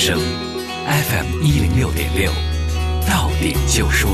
[0.00, 0.18] 声
[0.86, 2.32] ，FM 一零六点六，
[3.06, 4.10] 到点就说。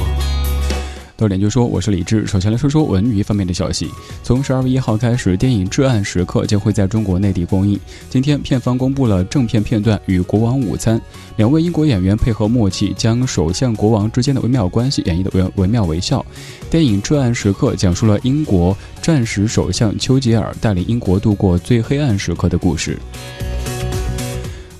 [1.16, 2.26] 到点就说，我是李志。
[2.26, 3.88] 首先来说说文娱方面的消息。
[4.24, 7.78] 从十二月一号开始，电影《至暗时刻》将会在中国内地公映。
[8.10, 11.00] 今天，片方公布了正片片段与国王午餐。
[11.36, 16.24] 两位英国演员配合默契，将首相国王之间的微妙关系演绎的惟惟妙惟肖。
[16.68, 22.98] 电影《至暗时刻》讲述了英国战时首相丘吉尔带领英国度过最黑暗时刻的故事。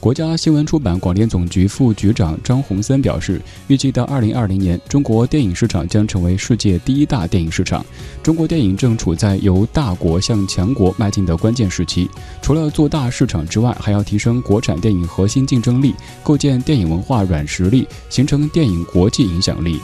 [0.07, 7.85] 国家新闻出版广电总局副局长张洪森表示，预计到二零二零年，中国电影市场将成为世界第一大电影市场。
[8.23, 12.09] 中国电影正处在由大国向强国迈进的关键时期，
[12.41, 15.93] 除了做大市场之外，还要提升国产电影核心竞争力，
[16.23, 19.81] 构建电影文化软实力，形成电影国际影响力。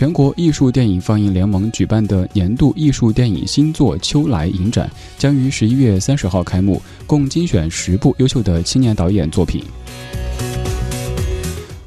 [0.00, 9.62] 全国艺术电影放映联盟举办的年度艺术电影新作秋来影展将于十一月三十号开幕，共精选十部优秀的青年导演作品。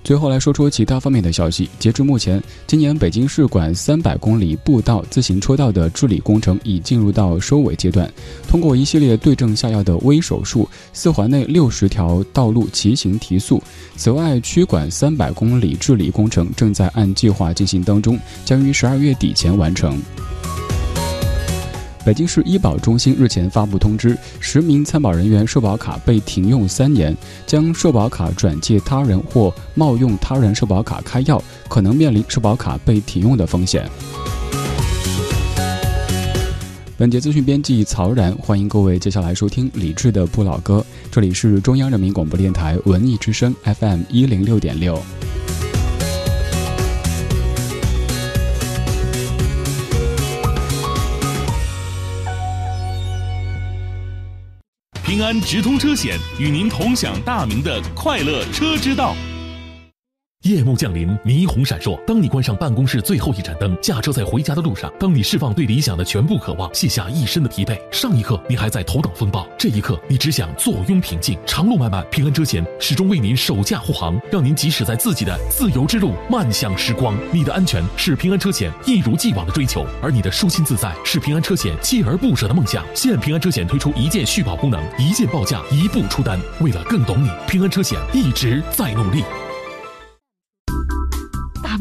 [0.03, 1.69] 最后来说说其他方面的消息。
[1.79, 8.11] 截至目前，今年北京市管三百公里步道自行车道的治理工程已进入到收尾阶段。
[8.47, 13.63] 通过一系列对症下药的微手术，四环内六十条道路骑行提速。
[13.95, 20.01] 此外，区管三百公里治理工程正在按计划进行当中，将于十二月底前完成。
[22.05, 27.15] 北京市医保中心日前发布通知，十名参保人员社保卡被停用三年，
[27.47, 33.89] 将社保卡转借他人或冒用他人社保卡开药，可能面临社保卡被停用的风险。
[36.97, 45.01] 本节资讯编辑曹然，欢迎各位接下来收听李志的不老歌，这里是中央人民广播电台文艺之声 FM 一零六点六。
[55.13, 59.15] 平安直通车险与您同享大明的快乐车之道。
[60.43, 61.97] 夜幕降临，霓虹闪烁。
[62.05, 71.39] 当你关上办公室最后一盏灯，驾车在回家的路上，当你释放对理想的全部渴望，卸下一身的疲惫，上一刻你还在头等风暴，这一刻你只想坐拥平静。
[71.45, 77.17] 长路漫漫，平安车险始终为您守驾护航，让您即使在自己的自由之路漫向时光。
[77.31, 82.83] 你的安全是平安车险一如既往的追求，而你的舒心自在是平安车险锲而不舍的梦想。
[82.93, 86.37] 现平安车险推出一键续保功能，一键报价，一步出单。
[86.59, 89.23] 为了更懂你，平安车险一直在努力。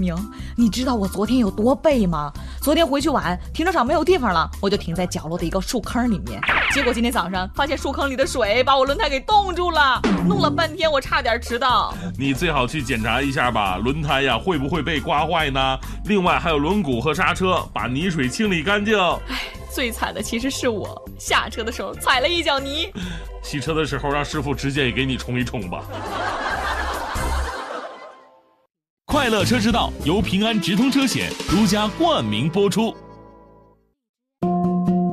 [0.02, 2.32] 大明，你知道我昨天有多背吗？
[2.60, 6.40] 昨天回去晚，停车场没有地方了，我就停在角落的一个树坑里面。
[6.72, 11.94] 结果今天早上发现树坑里的水把我轮胎给冻住了，弄了半天我差点迟到。
[12.18, 15.78] 你最好去检查一下吧，轮胎呀会不会被刮坏呢？
[16.06, 18.98] 另外还有轮毂和刹车，把泥水清理干净。
[19.28, 19.42] 唉，
[19.72, 22.92] 最惨的其实是我下车的时候踩了一脚泥，
[23.40, 25.84] 洗车的时候让师傅直接也给你冲一冲吧。
[29.12, 32.96] 快乐车之道由平安直通车险独家冠名播出。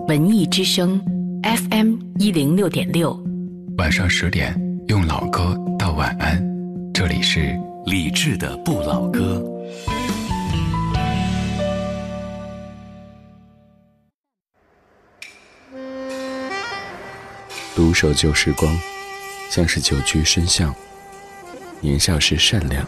[0.08, 0.98] 文艺之声
[1.44, 3.22] FM 一零六点六，
[3.78, 6.42] 晚上十点用老歌道晚安。
[6.94, 7.54] 这里是
[7.86, 9.44] 李志的不老歌。
[17.76, 18.74] 独守旧时光，
[19.50, 20.74] 像是久居深巷。
[21.82, 22.88] 年少时善良。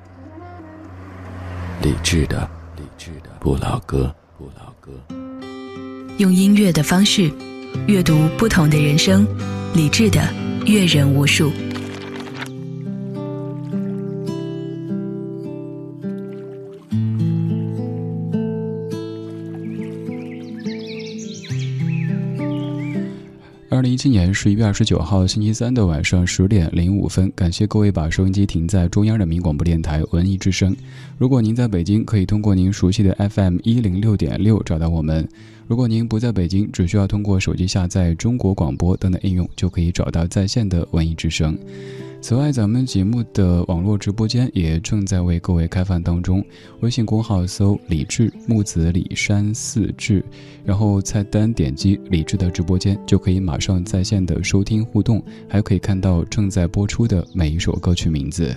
[1.81, 2.47] 理智的，
[2.77, 4.91] 理智的不老歌，不老歌。
[6.19, 7.31] 用音乐的方式
[7.87, 9.25] 阅读不同的人生，
[9.73, 10.21] 理智的
[10.67, 11.51] 阅人无数。
[24.01, 30.75] 今年十一月二十九号星期三的晚上十点零五分，感谢各位把收音机停在中央人民广播电台文艺之声。
[31.19, 35.23] 如果您在北京，可以通过您熟悉的 FM 一零六点六找到我们；
[35.67, 41.55] 如果您不在北京，只需要通过手机下载中国广播等等应用，就可以找到在线的文艺之声。
[42.21, 46.45] 此外，咱们节目的网络直播间也正在为各位开放当中。
[46.81, 50.23] 微信公号搜“李志木子李山四志”，
[50.63, 58.55] 然后菜单点击“李志”的直播间，就可以马上在线的收听互动，还可以看到正在播出的每一首歌曲名字。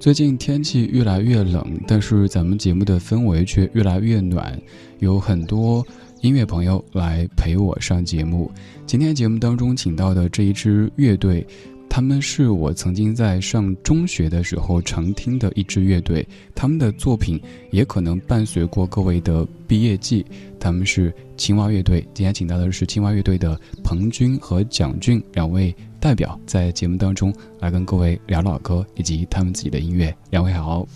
[0.00, 4.60] 最近天气越来越冷，但是咱们节目的氛围却越来越暖，
[4.98, 5.86] 有很多
[6.20, 8.50] 音乐朋友来陪我上节目。
[8.86, 11.46] 今天节目当中请到的这一支乐队。
[11.88, 17.40] 他们是我曾经在上中学的时候常听的一支乐队，他们的作品
[17.70, 20.24] 也可能伴随过各位的毕业季。
[20.60, 30.14] 他们是青蛙乐队，今天请到的是青蛙乐队的彭军和蒋俊两位代表，在节目当中来跟各位聊老歌以及他们自己的音乐。
[30.30, 30.86] 两位好，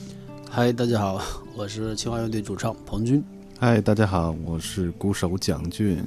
[0.50, 1.22] 嗨，大家好，
[1.56, 3.25] 我是青蛙乐队主唱彭军。
[3.58, 5.98] 嗨，大家好，我是鼓手蒋俊。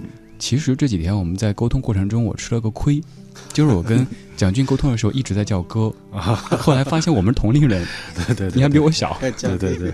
[0.44, 3.02] 其实这几天我们在沟通过程中，我吃了个亏。
[3.54, 4.06] 就是我跟
[4.36, 7.88] 蒋俊沟通的时候一直在叫哥，后来发现我们是同龄人，
[8.28, 9.94] 对对，你还比我小，对对对，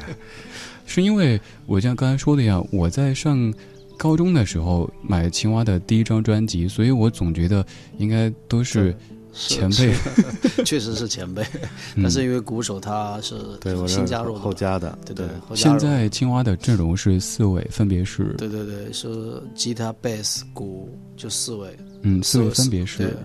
[0.87, 3.53] 是因为我像刚才说的一样，我在上
[3.95, 7.63] 高中的时候买青蛙的第一张专辑，所以我总觉得
[7.99, 8.97] 应该都是
[9.33, 9.93] 前辈，
[10.65, 11.45] 确实是前辈，
[11.97, 13.35] 但是因为鼓手他是
[13.87, 15.27] 新加入的后加的，对对。
[15.55, 21.77] 现在青蛙的阵容是四位，分别是，对对对，是吉他、贝斯、鼓，就四位。
[22.01, 23.15] 嗯，四位分别是，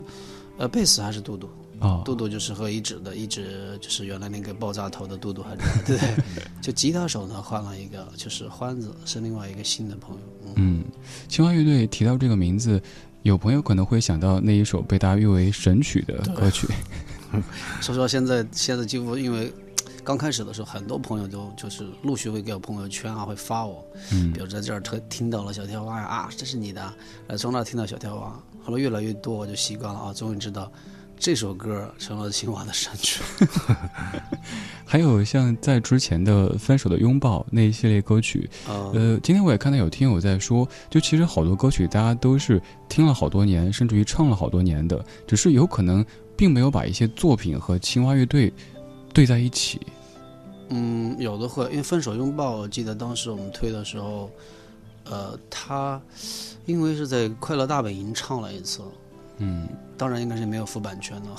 [0.59, 1.49] 呃，贝斯还是杜杜
[1.79, 2.03] 啊？
[2.05, 6.15] 杜杜就是和一直的，一直就是原来那个爆炸头的杜杜还在，对对？
[6.61, 10.23] 就吉他手呢换了一个，就是欢子是另外一个新的朋友。
[10.57, 10.85] 嗯，
[11.29, 12.81] 青蛙乐队提到这个名字，
[13.25, 16.69] 有朋友可能会想到那一首被大家誉为神曲的歌曲。
[17.81, 19.51] 所以说现在现在几乎因为
[20.05, 23.83] 刚开始的时候，很多朋友都就是陆续会给我朋友圈啊，会发我，
[24.13, 26.95] 嗯，比如在这儿特听到了小跳蛙啊，这是你的，
[27.29, 28.39] 呃，从那听到小跳蛙。
[28.63, 30.13] 后来越来越多，我就习惯了啊！
[30.13, 30.71] 终于知道，
[31.19, 33.23] 这首歌成了青蛙的神曲。
[34.85, 46.05] 还有像在之前的《分手的拥抱》那一系列歌曲，呃，今天我也看到有听友在说，就其实好多歌曲大家都是听了好多年，甚至于唱了好多年的，只是有可能
[46.37, 48.53] 并没有把一些作品和青蛙乐队
[49.13, 49.81] 对在一起。
[50.69, 54.31] 嗯，有的会，因为《分手拥抱》，我记得当时我们推的时候。
[55.07, 56.01] 呃，他
[56.65, 58.81] 因为是在快乐大本营唱了一次，
[59.39, 61.31] 嗯，当然应该是没有付版权的，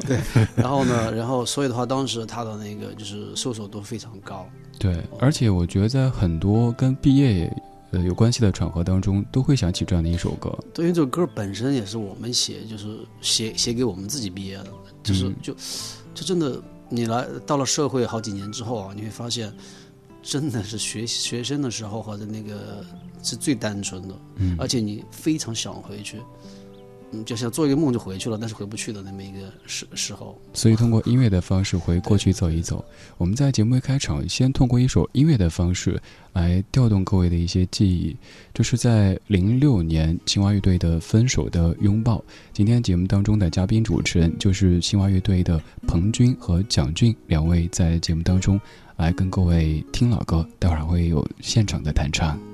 [0.06, 0.20] 对。
[0.56, 4.46] 然后呢，然后所以的话，当时他的那个就是搜索度非常高，
[4.78, 5.02] 对。
[5.18, 7.50] 而且我觉得在很多跟毕业
[7.92, 10.50] 呃有关系的场合当中，都会想起这样的一首歌。
[10.72, 14.66] 对，因为这首歌本身也是我们写，就是写写给我们自己毕业的，
[15.02, 15.54] 就是就
[16.14, 19.52] 就真的，你来到了社会好几年之后啊，你会发现。
[20.26, 22.82] 真的是学学生的时候或者那个
[23.22, 26.18] 是最单纯的，嗯，而且你非常想回去，
[27.22, 30.40] 就像做一个梦就回去了，但是回不去的那么一个时时候。
[30.54, 32.82] 所以通过音乐的方式回过去走一走。
[33.18, 36.00] 我们在节目一开场先通过一首音乐的方式
[36.32, 38.16] 来调动各位的一些记忆，
[38.54, 42.16] 这是在零六年青蛙乐队的《分手的拥抱》。
[42.52, 48.58] 今天节目当中的嘉宾主持人就是青蛙乐队的彭军和蒋俊两位，在节目当中。
[48.96, 52.53] 来跟各位听老歌，待会儿会有现场的弹唱。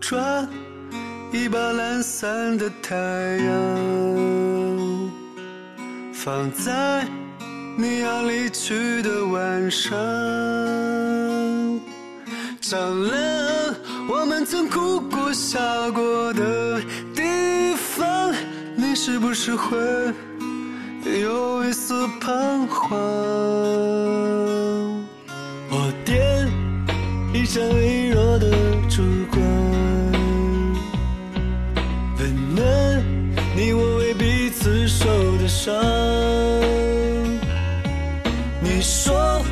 [0.00, 0.18] 抓
[1.30, 5.10] 一把懒散的太阳，
[6.12, 7.06] 放在
[7.76, 9.90] 你要离去的晚上，
[12.60, 13.74] 照亮
[14.08, 15.60] 我们曾哭过、笑
[15.92, 16.82] 过的
[17.14, 18.34] 地方。
[18.74, 19.78] 你是不是会
[21.20, 22.98] 有一丝彷徨？
[25.70, 26.48] 我点
[27.32, 28.50] 一盏微弱的
[28.88, 29.40] 烛光，
[35.62, 35.74] 伤。
[38.60, 39.44] 你说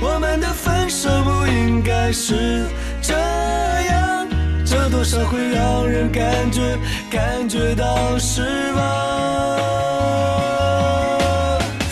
[0.00, 2.64] 我们的分手不应该是
[3.02, 4.28] 这样，
[4.64, 6.78] 这多少会让人感觉。
[7.10, 8.42] 感觉到失
[8.76, 8.80] 望，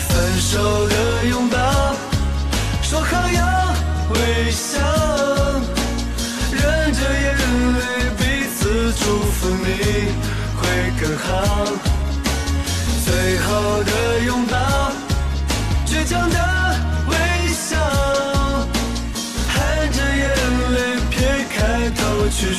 [0.07, 1.57] 分手的拥抱，
[2.81, 3.75] 说好要
[4.13, 4.79] 微笑，
[6.53, 7.35] 忍着眼
[7.73, 7.79] 泪
[8.17, 9.67] 彼此祝福你
[10.55, 10.61] 会
[11.01, 11.27] 更好。
[13.47, 14.57] 好的拥抱，
[15.85, 16.35] 倔强的
[17.07, 17.15] 微
[17.53, 17.77] 笑，
[19.47, 20.27] 含着眼
[20.73, 22.53] 泪撇开头去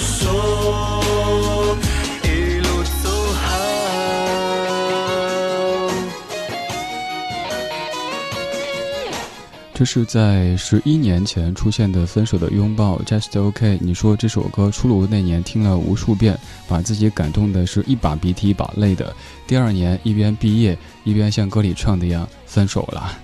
[9.78, 13.78] 这是在十一年前出现的《分手的拥抱》，Just OK。
[13.80, 19.14] 你说这首歌出炉那年听了无数遍，把自己感动的是一把鼻涕一把泪的。
[19.46, 23.16] 第二年一边毕业一边像歌里唱的一样分手了。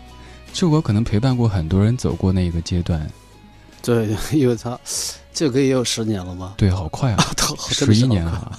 [0.52, 3.04] 这首歌可能陪伴过很多人走过那个阶段。
[3.82, 4.78] 对，因为他
[5.32, 6.54] 这个歌也有十年了吧。
[6.56, 7.24] 对，好快啊，
[7.68, 8.56] 十一年啊，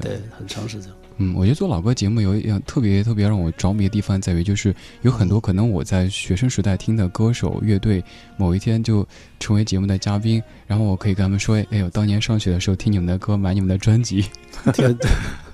[0.00, 0.90] 对，很长时间。
[1.18, 8.04] 嗯，我觉得做老歌节目有一样特别特别让我着迷的地方，在于就是有很多可能我在学生时代听的歌手乐队，
[8.36, 9.06] 某一天就
[9.40, 14.24] 成为节目的嘉宾，然后我可以跟他们说：“哎呦，当年上学的时候听你们的歌，买你们的专辑。
[14.74, 14.96] ”天。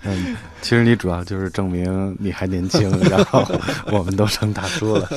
[0.04, 3.44] 嗯，其实你主要就是证明你还年轻，然后
[3.92, 5.08] 我们都成大叔了。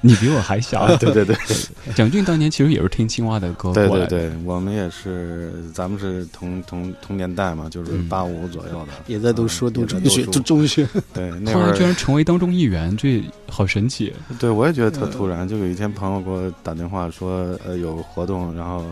[0.00, 0.96] 你比我还小。
[0.96, 1.36] 对对对，
[1.94, 3.72] 蒋俊当年其实也是听青蛙的歌。
[3.74, 10.88] 对对对，我们也是，咱们是同同同年代嘛，就是八五左右的，也在读书，读中学，读中学。
[11.12, 14.12] 对，那会儿居然成为当中一员，这好神奇。
[14.38, 15.46] 对，我也觉得特突然。
[15.46, 18.86] 就有一天朋友给我打电话说，呃，有活动，然后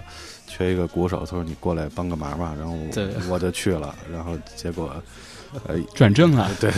[0.46, 2.76] 缺一个鼓手，他说你过来帮个忙吧，然后
[3.30, 4.94] 我就去了，然后结果。
[5.66, 6.70] 呃，转正了，对，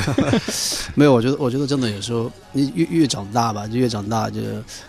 [0.95, 4.41] 没有，我觉得，我觉得真的有时候，你越越长大吧，就越长大，就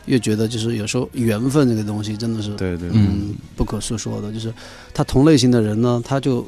[0.05, 4.31] 越觉得，就是有时候缘分这个东西真的是，对对，嗯，不可诉说的。
[4.31, 4.53] 就是
[4.93, 6.47] 他同类型的人呢，他就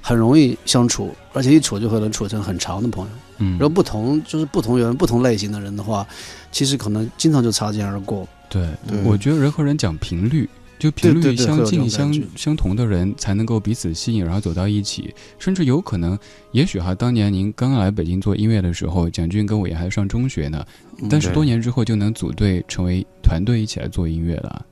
[0.00, 3.10] 很容易相处，而且一处就会能处成很长的朋友。
[3.38, 6.06] 嗯，然后不同就是不同人、不同类型的人的话，
[6.52, 8.28] 其实可能经常就擦肩而过。
[8.50, 10.48] 对对，我觉得人和人讲频率。
[10.78, 15.12] 就频率相近、相相同的人才能够彼此吸引，然后走到一起。
[15.38, 16.18] 甚至有可能，
[16.52, 20.64] 也许哈，当年您刚刚来北京做音乐的时候，蒋俊跟我也还上中学呢。
[21.10, 24.64] 但是多年之后就能组队成为团队一起来做音乐了。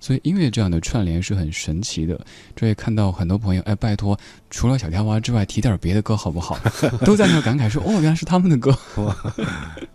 [0.00, 2.18] 所以音乐这样的串联是很神奇的。
[2.56, 4.18] 这也看到很多朋友，哎，拜托，
[4.50, 6.58] 除了小跳蛙之外，提点别的歌好不好？
[7.04, 8.76] 都在那感慨说，哦，原来是他们的歌。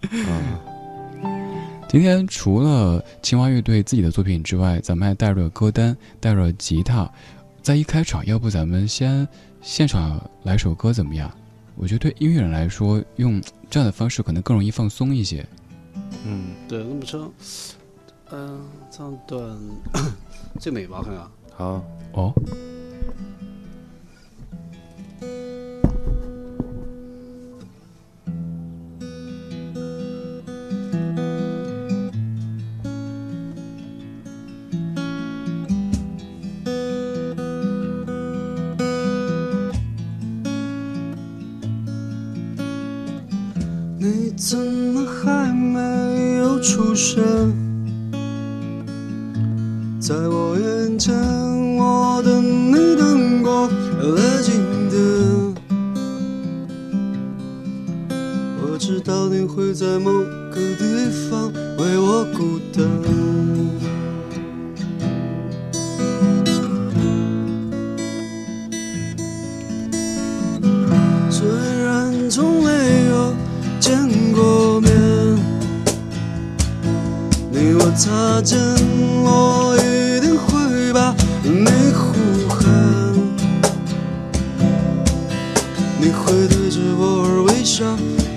[0.11, 0.76] 嗯。
[1.89, 7.09] 今天除了青蛙乐队自己的作品之外，咱们还带着歌单，带着吉他，
[7.61, 9.25] 在一开场，要不咱们先
[9.61, 11.31] 现场来首歌怎么样？
[11.75, 15.47] 我觉得对音乐人来说，用这样的方式可能更容易放松一些。
[16.25, 17.31] 嗯，对，那么唱，
[18.31, 18.59] 嗯，
[18.91, 19.57] 唱段
[20.59, 21.25] 最美吧，看看。
[21.55, 21.83] 好。
[22.11, 22.33] 哦。
[44.37, 47.23] 怎么还没有出现
[49.99, 51.11] 在我眼前？
[51.75, 54.53] 我等你等过了今
[54.91, 54.99] 天，
[58.61, 60.11] 我知道你会在某
[60.51, 63.46] 个地方为我孤单。
[78.07, 78.57] 擦肩，
[79.21, 82.13] 我一定会把你呼
[82.47, 82.63] 喊。
[85.99, 87.83] 你会对着我而微笑，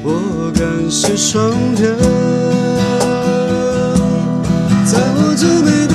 [0.03, 1.41] 我感谢上
[1.77, 1.97] 天。
[4.85, 5.95] 在我最美的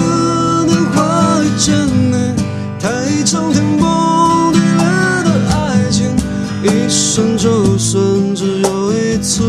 [0.65, 2.33] 年华遇见你，
[2.79, 2.87] 太
[3.25, 4.85] 长天崩地裂
[5.25, 5.53] 的爱
[5.91, 6.15] 情，
[6.63, 7.93] 一生就算
[8.33, 9.43] 只有一次，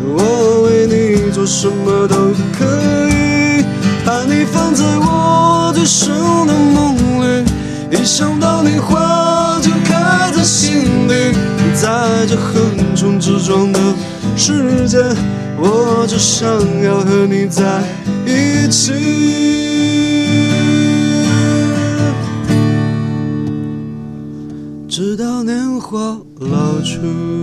[0.00, 2.15] 我为你做什么都
[14.46, 15.02] 时间，
[15.58, 16.46] 我只想
[16.80, 17.82] 要和你在
[18.24, 18.92] 一起，
[24.88, 27.35] 直到年华老去。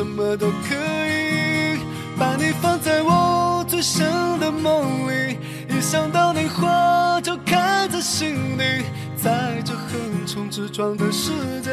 [0.00, 1.78] 什么都可以，
[2.18, 4.08] 把你放在我最深
[4.40, 5.36] 的梦里，
[5.68, 8.82] 一想到你花就开在心里，
[9.14, 11.70] 在这横冲直撞的世界，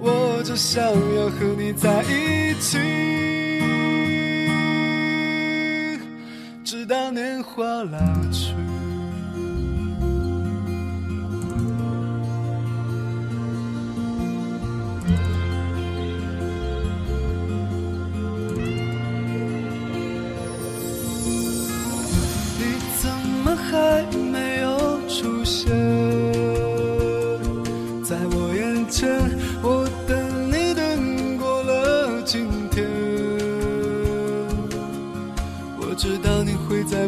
[0.00, 2.78] 我只想要和你在一起。
[6.64, 7.98] 直到年华老
[8.32, 8.54] 去，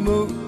[0.05, 0.42] 你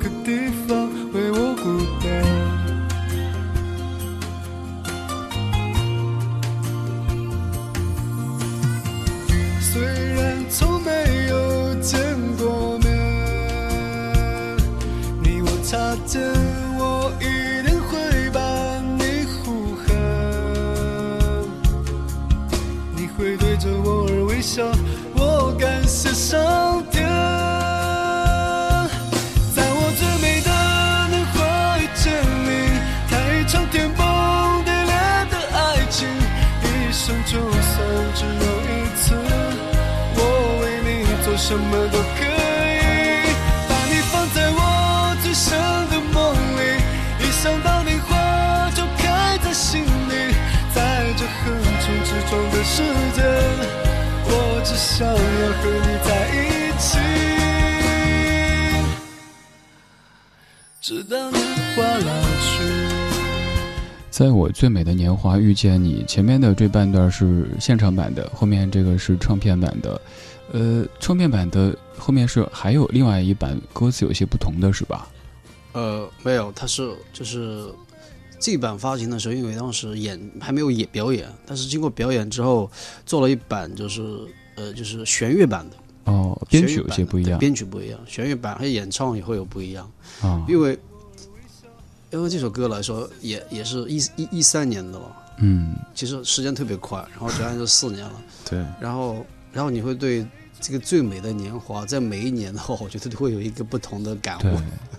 [64.55, 70.01] 最美的年华遇见你，前面的这半段是现场版的，后面这个是唱片版的。
[70.53, 75.09] 呃，唱片版的后面是还有另外一版，歌词有些不同的是吧？
[75.74, 77.67] 呃，没有，它是就是
[78.39, 82.71] 这版发行的时候，因为当时演还没有演表演，但是经过表演之后，
[83.05, 84.01] 做了一版就是
[84.55, 85.75] 呃就是弦乐版的。
[86.05, 90.79] 哦，编曲有些不一样，编曲不一样，弦乐版还有演唱也会有不一样啊，因为
[92.17, 95.05] 因为这首歌来说也也是一一一三年的了，
[95.38, 98.13] 嗯，其实时间特别快，然后转眼就四年了，
[98.50, 100.25] 对，然后然后你会对
[100.60, 104.57] 这个最美的年华，在每一年的话，我觉得都会有一个不同的感悟，对。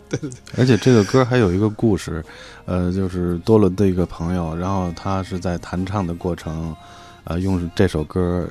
[0.20, 2.24] 对对，而且这个歌还有一个故事，
[2.64, 6.76] 呃，就是多伦的一个朋友，然后他是在弹唱的过程，
[7.24, 8.48] 呃，用这首歌。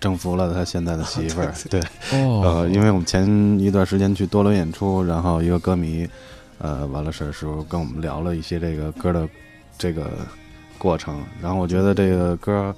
[0.00, 1.78] 征服了他现在的媳妇儿， 对，
[2.10, 6.08] 呃，因为我们前一段时间去多伦演出，然后一个歌迷，
[6.60, 9.28] 呃，完了事儿时候跟我们聊了一些这个歌的
[9.76, 10.10] 这个
[10.78, 12.74] 过程，然后我觉得这个歌，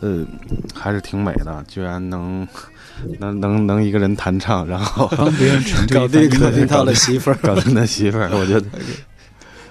[0.00, 0.26] 呃，
[0.74, 2.46] 还是挺美的，居然能
[3.20, 5.62] 能能能一个人弹唱，然后帮别人
[5.92, 8.66] 搞定搞定他的媳妇儿， 搞定他媳妇儿，我觉得。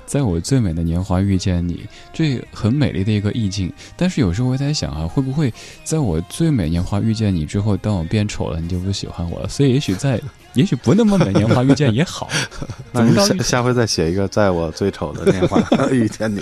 [0.05, 3.71] 在我最美的年华遇见你，这很美丽的一个意境。
[3.97, 5.51] 但是有时候我在想啊，会不会
[5.83, 9.49] 在我最美年华遇见你之后，当我变丑了，你就不喜欢我了？
[9.49, 10.21] 所以也许在，
[10.55, 12.29] 也许不那么美年华遇见也好。
[12.91, 15.59] 那你下下回再写一个，在我最丑的年华
[15.91, 16.41] 遇见你。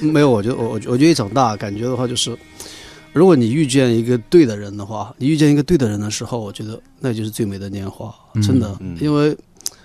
[0.12, 2.36] 没有，我觉得我我觉得一长大感觉的话，就是
[3.12, 9.36] 如果你遇见一个对的人的话，你遇见一个对的人的时候，我觉得那就是最美的年华，真的，因为。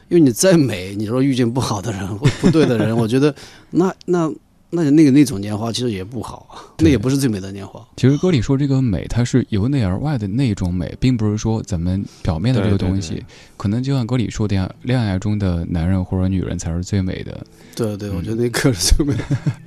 [0.09, 3.33] 因为你再美，你说遇见不好的人或不对的人，我觉得
[3.69, 4.29] 那那
[4.73, 7.85] 那那个那种年华其实也不好啊，那也不是最美的年华。
[7.97, 13.21] 其实歌里说这个美，它是由内而外的那种美，并不是说咱们表面的这个东西。
[13.57, 17.45] 可能就像歌里说的样，恋爱中的男人或者女人才是最美的。
[17.75, 19.23] 对对，我觉得那歌是最美的。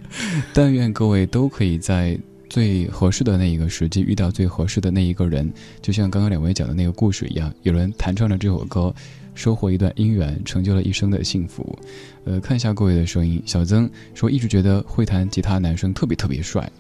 [0.55, 8.95] 但愿各位都可以在最合适的那一个时机遇到最合适的那一个人，就像刚刚两位讲的那个故事一样，有人弹唱了这首歌。
[9.37, 11.77] 收获一段姻缘，成就了一生的幸福。
[12.25, 13.43] 呃，看一下各位的声音。
[13.47, 16.71] 小曾说，一直觉得会弹吉他男生特别特别帅。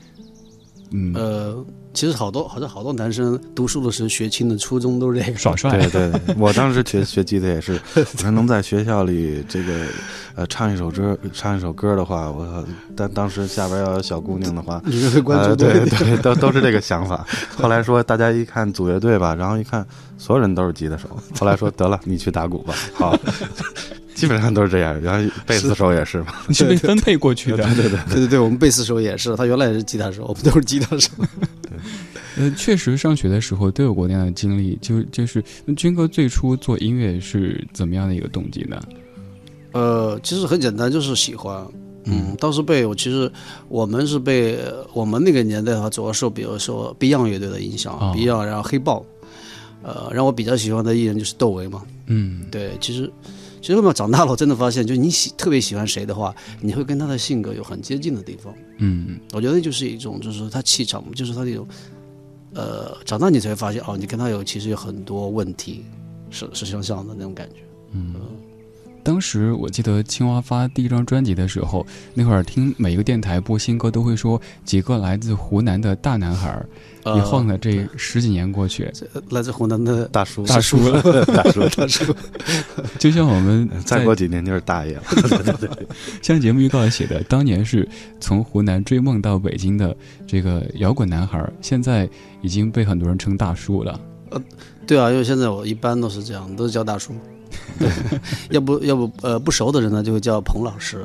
[0.90, 5.76] 嗯，呃，其实好多好像好多男生读书的时候学琴的初衷都是这个耍帅。
[5.88, 7.80] 对对，我当时学学吉他也是，
[8.24, 9.86] 我能在学校里这个
[10.36, 17.26] 呃唱一首歌，唱一首歌的话，我但当时下边要有小姑娘的话，你会关注对对，都都是这个想法。
[17.56, 19.84] 后来说大家一看组乐队吧，然后一看
[20.16, 21.08] 所有人都是吉他手，
[21.40, 22.74] 后来说得了，你去打鼓吧。
[22.94, 23.18] 好。
[24.14, 27.56] 基本上都是这样，然后贝斯手也是嘛， 是被分配过去的。
[27.74, 31.10] 对对对对对对，我们贝斯手也是，他原来也是吉他手，我们都是吉他手。
[31.62, 31.78] 对，
[32.44, 38.80] 呃，确实上学的时候都有过那样的经历，就就是那军哥最初做音乐是怎么样的一个动机呢？
[39.72, 41.66] 呃，其实很简单，就是喜欢。
[42.04, 43.30] 嗯，当时被我其实
[43.68, 44.58] 我们是被
[44.92, 49.04] 我们那个年代的话，主要受比如说 Beyond 乐队的影响，Beyond，然后黑豹，
[49.82, 51.82] 呃，让我比较喜欢的艺人就是窦唯嘛。
[52.06, 53.10] 嗯，对，其实。
[53.64, 58.54] 其实后面长大了，我真的发现，就你喜特别喜欢谁的话，你会跟他的性格有很接近的地方。
[58.76, 61.66] 嗯，我觉得就是一种，就是他气场，就是他那种，
[62.52, 65.82] 呃，长大你才会发现，哦，你跟他有其实有很多问题
[66.28, 67.60] 是是相像的那种感觉。
[67.92, 68.14] 嗯，
[69.04, 76.66] 当时我记得青蛙发第一张专辑的时候，那会儿听每一个电台播新歌都会说几个来自湖南的大男孩儿。
[77.04, 78.90] 一晃呢，这十几年过去，
[79.28, 81.02] 来自湖南的大叔，大叔了，
[81.36, 82.16] 大叔， 大叔，
[82.98, 85.02] 就像我们 再过几年就是大爷了。
[85.10, 85.86] 对对对，
[86.22, 87.86] 像节目预告里写的，当年是
[88.20, 89.94] 从湖南追梦到北京的
[90.26, 92.08] 这个摇滚男孩，现在
[92.40, 94.00] 已经被很多人称大叔了。
[94.30, 94.42] 呃，
[94.86, 97.14] 对啊，因为现在我一般都是这样，都是叫大叔。
[97.78, 97.90] 对，
[98.50, 101.04] 要不要不呃不熟的人呢，就会叫彭老师。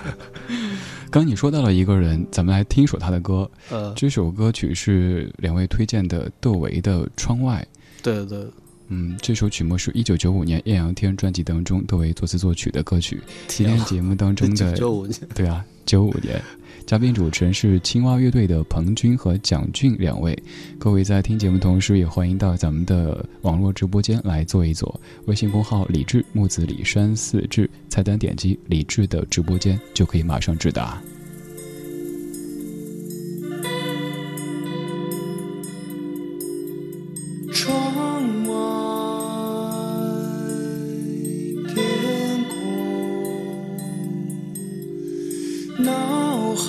[1.10, 3.50] 刚你说到了一个人，咱们来听一首他的歌。
[3.70, 7.66] 呃，这首歌曲是两位推荐的窦唯的《窗外》。
[8.02, 8.46] 对对，
[8.88, 13.20] 嗯，这首曲目是一九九五年《艳阳天》专辑当中窦唯作词作曲的歌曲。
[13.46, 16.42] 今天节目当中的 九五年，对啊，九五年。
[16.86, 20.36] 嘉宾主持人是青蛙乐队的彭军和蒋俊两位。
[20.78, 25.00] 各位在听节目同时，也欢迎到咱们的网络直播间来坐一坐。
[25.26, 31.00] 微信公号“李志木子李山四志”，菜单点击“李志”的直播间，就可以马上直达。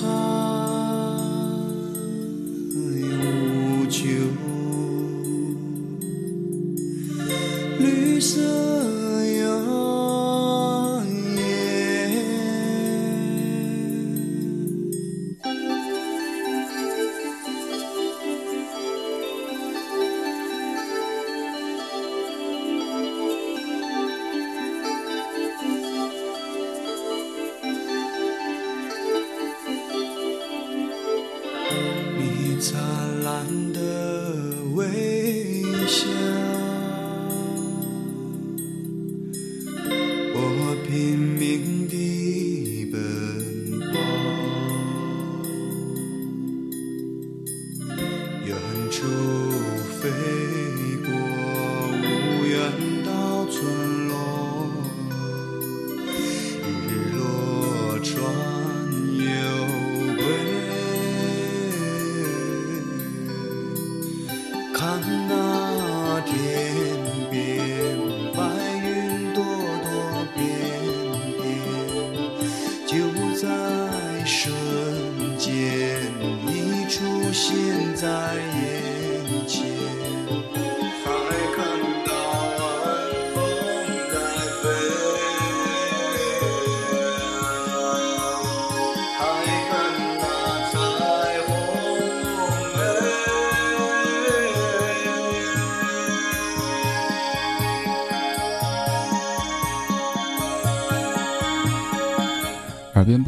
[0.02, 0.33] 脑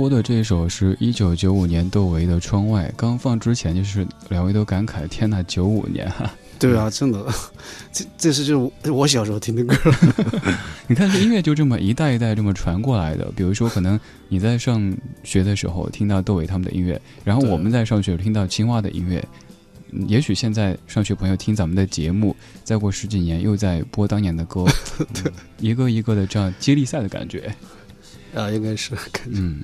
[0.07, 6.33] 播的这首是一九九五年窦唯的《窗外》，刚放之前就是两位都感慨：天呐，九五年哈！
[6.61, 7.27] 对啊，真的，
[7.91, 9.75] 这这是就是我小时候听的歌。
[10.87, 13.29] 你看这音乐就这么一代一代这么传过来的。
[13.35, 19.19] 比如说，可能你在上学的时候听到窦唯他们的音乐，然后我们在上学听到青蛙的音乐，
[19.91, 24.65] 嗯也许现在上学朋友听咱们的节目，再过十几年又在播当年的歌，
[25.25, 27.53] 嗯一个一个的这样接力赛的感觉。
[28.35, 28.93] 啊，应该是。
[29.27, 29.61] 嗯，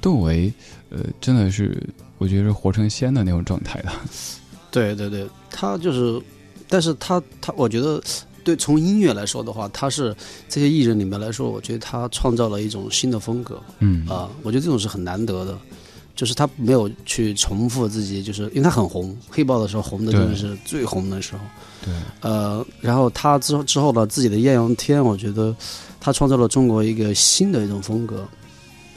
[0.00, 0.52] 窦唯，
[0.90, 1.82] 呃，真的是
[2.18, 3.92] 我觉得是活成仙的那种状态 的。
[4.70, 6.20] 对对对，他就是，
[6.68, 8.02] 但是他他，我觉得，
[8.42, 10.14] 对，从音乐来说的话，他是
[10.48, 13.62] 这些艺人里面来说，我觉得他创造了一种新的风格。
[13.78, 15.56] 嗯啊，我觉得这种是很难得的，
[16.16, 21.40] 就是他没有去重复自己，就是因为他很红，黑豹的时候红的真的是最红的时候。
[21.84, 25.54] 对，呃，然后他之后之后呢，自己的艳阳天，我觉得
[26.04, 28.28] 他创造了中国一个新的一种风格。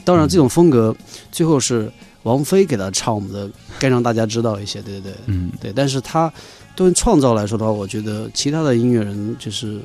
[0.04, 0.94] 当然，这种风格
[1.32, 1.90] 最后是
[2.24, 5.72] 王菲给他唱我们的，该让大家知道一些，对对对，嗯，对。
[5.72, 6.30] 但是他
[6.76, 9.80] 对于创造来说的话，我觉得其他的音乐人就是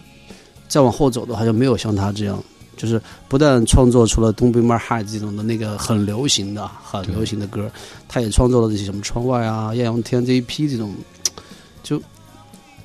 [0.68, 2.44] 再往后走的话，就没有像他这样，
[2.76, 7.72] 就是不但创作出了《Don't Be My Heart》这种的那个很流行的、很流行的歌，
[8.10, 10.94] 他也创作了这些什么《窗外》啊、《艳阳天》这一批这种，
[11.84, 12.02] 就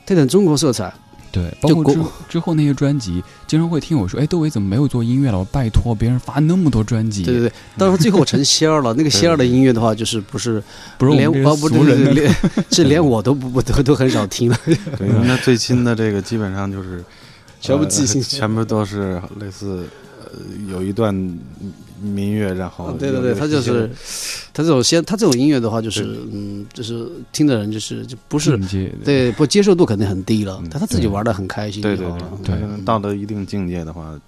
[0.05, 0.95] 带点中国色彩。
[1.39, 5.39] 对，包就括之之后那些专辑，经常会听我说：“哎，窦唯怎么没有做音乐了？
[5.39, 8.93] 我拜托，别人发那么多专辑。”对对对，到时候最后成仙儿了。
[8.99, 10.63] 那个仙儿的音乐的话，就是不是
[10.99, 12.35] 不是连哦不对俗人连
[12.69, 14.59] 这 连我都不不都都很少听了。
[14.99, 17.05] 对，那最新的这个基本上就是
[17.61, 19.87] 全部呃即兴全部都是类似
[20.25, 20.31] 呃
[20.69, 21.15] 有一段
[22.03, 23.91] 民乐，然后对对对，他就是
[24.53, 28.57] 他这种先他这种音乐的话，就是嗯，就是听的人就是就不是
[29.05, 29.33] 对。
[29.33, 32.39] 不接受度肯定很低了嗯，但他自己玩的很开心对对就好了。
[32.45, 34.19] 对对，到了一定境界的话，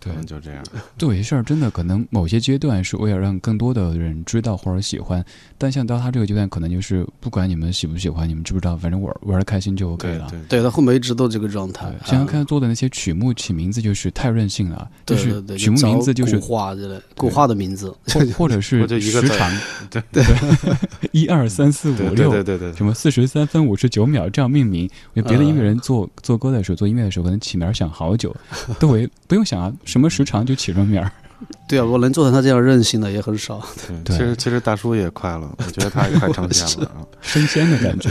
[0.00, 0.64] 可能就这样。
[0.98, 5.24] 做一事儿真的可能某些阶段是为了让更多的人知道或者喜欢，
[5.56, 10.30] 但像到他这个阶段，可能就是不管你们喜不喜欢，你们知不知道，反正玩玩的开心就 OK 了。
[10.48, 11.92] 对他后面一直都这个状态。
[12.04, 19.50] 想想看做的那些曲目起名字就是太任性了，就是曲目名字就是古话之类古话的名字，或或者是 时长，
[19.90, 20.24] 对对，
[21.12, 24.88] 一二三四五六，对对对，什么四十三分五十九秒这样命名。
[25.14, 28.34] 别的音乐人做做歌的时候，做音乐的时候，可能起名想好久，
[28.78, 31.10] 都为不用想啊，什么时长就起什么名儿。
[31.68, 33.64] 对啊，我能做成他这样任性的也很少。
[34.04, 38.10] 对，其实其实大叔也快了，我觉得他也快成仙了啊， 升仙的感觉。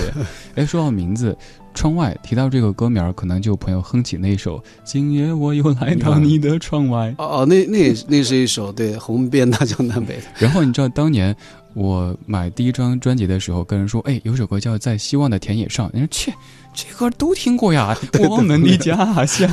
[0.56, 1.38] 哎，说到名字，
[1.74, 7.10] 窗外提到这个歌名，可能就朋友哼起那首《今夜我又来到你的窗外》。
[7.18, 10.24] 哦哦，那那那是一首对红遍大江南北的。
[10.40, 11.36] 然后你知道当年。
[11.74, 16.34] 我买第一张专辑的时候，跟人说：“哎，有首歌叫《在希望的田野上》。”人说：“切，
[16.78, 17.98] 这歌都听过呀，
[18.30, 19.50] 《我们的家乡》。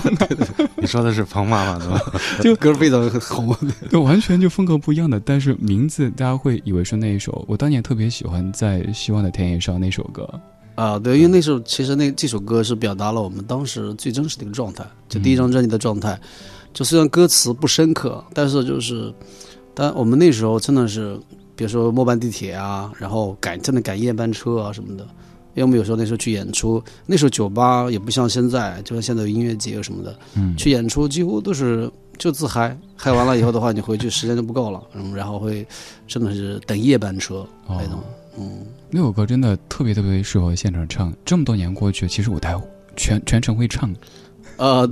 [0.77, 1.99] ”你说的是彭妈妈 的吗？
[2.43, 3.57] 就歌非常红，
[3.91, 7.43] 就完全就风格不一样的，但是名字大家会以为是那一首。
[7.49, 10.29] 我当年特别喜欢《在希望的田野上》那首歌。
[10.75, 16.21] 啊，对，因为那时候其实那这首歌是表达了我们当时最真实的一个状态，就第一张专辑的状态。
[16.75, 19.11] 就虽然歌词不深刻，但是就是，
[19.73, 21.19] 但我们那时候真的是。
[21.57, 25.07] 比如说末班地铁啊，然后赶真的赶夜班车啊什么的，
[25.55, 35.67] 因为我们有时候那时候去演出，那时候酒吧也不像现在，就像现在有音乐节什么的，嗯，去演出几乎都是就自嗨，嗨完了以后的话，你回去时间就不够了，嗯，然后会
[36.07, 38.03] 真的是等夜班车那种，
[38.39, 42.61] 嗯，那首歌真的特别特别适合现场唱，这么多年过去，其实我台
[42.97, 43.93] 全全程会唱。
[44.57, 44.89] 呃，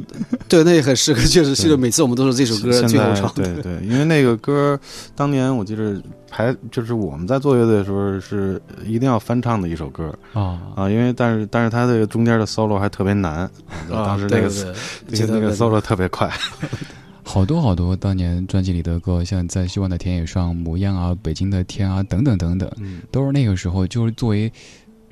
[0.49, 3.33] 对，那也很适合，确实是每次我们都是这首歌最后唱。
[3.35, 4.79] 对对，因为那个歌
[5.15, 13.49] 当年我记得排就是我们在做乐队的时候是一定要翻唱的一首歌啊啊，因为但是但是它这个中间的 solo 还特别难，
[13.89, 14.75] 当时那个
[15.09, 16.31] 那个那个 solo 特别快。
[17.25, 22.71] 好多好多当年专辑里的歌，像在希望的田野上、模样啊、北京的天啊等等等等，
[23.11, 24.53] 都是那个时候就是作为。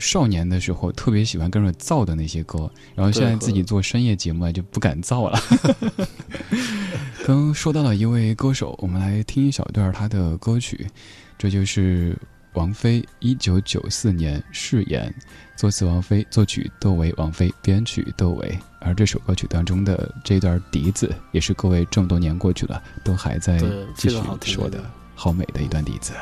[0.01, 5.39] 少年的时候特别喜欢跟着造的那些歌，然后现在自己做深夜节目就不敢造了。
[7.27, 10.87] 刚说到了一位歌手，我们来听一小段他的歌曲，
[11.39, 12.19] 这就是
[12.55, 15.15] 王菲，一九九四年誓言，
[15.55, 18.59] 作词王菲，作曲窦唯，王菲编曲窦唯。
[18.81, 23.59] 而这首歌曲当中的这段笛子，也是各位这么多年过去了都还在
[23.95, 24.83] 继续说的
[25.15, 26.15] 好美的一段笛子。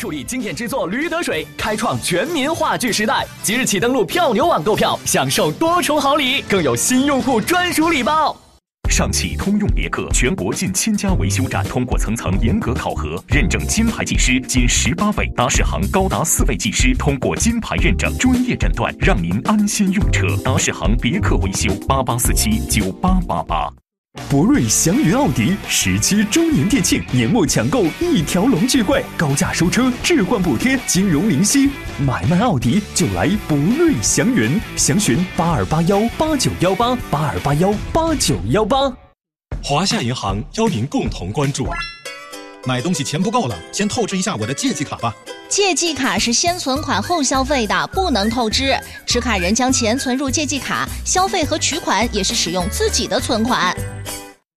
[0.00, 3.26] 助力经典之作《驴得水》，开创全民话剧时代。
[3.42, 8.34] 即日起登录票牛网购票，享受多重好礼，更有新用户专属礼包。
[8.88, 20.26] 上汽通用别克全国近千家维修站通过层层严格考核，认证金牌技师仅十八位，达世行高达四位技师通过金牌认证，专业诊断，让您安心用车。
[20.42, 23.70] 达世行别克维修八八四七九八八八。
[24.28, 31.68] 博瑞祥云奥迪十七周年店庆，年末抢购一条龙巨贵，高价收车，置换补贴，金融零息，
[32.06, 38.76] 买卖奥迪就来博瑞祥云，详询八二八幺八九幺八八二八幺八九幺八。
[39.62, 41.66] 华夏银行邀您共同关注。
[42.66, 45.14] 买东西钱不够了，先透支一下我的借记卡吧。
[45.48, 48.76] 借记卡是先存款后消费的，不能透支。
[49.06, 53.74] 持卡人将钱存入借记卡，消费和取款也是使用自己的存款。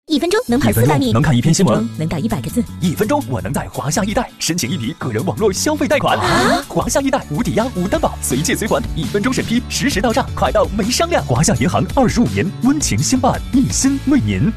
[0.08, 2.62] 一分钟能跑四百米，能看一篇新闻，能打一百个字。
[2.82, 6.20] 一分钟，我能在华夏易贷申请一笔个人网络消费贷款。
[6.68, 11.24] 华夏易贷无抵押、无担保，随借随还，一分钟审批，实时到账，快到没商量。
[11.24, 14.52] 华夏银行二十五年温情相伴，一心为您。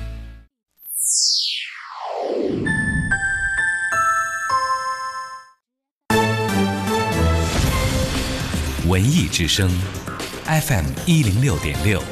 [8.86, 9.70] 文艺之声
[10.44, 12.02] ，FM 一零六点六，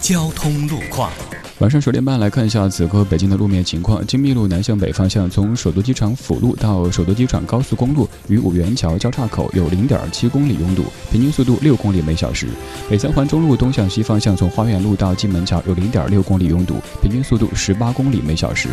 [0.00, 1.10] 交通路况。
[1.58, 4.06] 晚上十点半来看一下此刻北京的路面情况。
[4.06, 12.46] 金密路南向北方向，从首都机场辅路到首都机场高速公路与五元桥交叉口有零点七公里拥堵，平均速度六公里每小时。
[12.88, 18.68] 北三环中路东向西方向，从花园路到金门桥有零点六公里拥堵，平均速度十八公里每小时。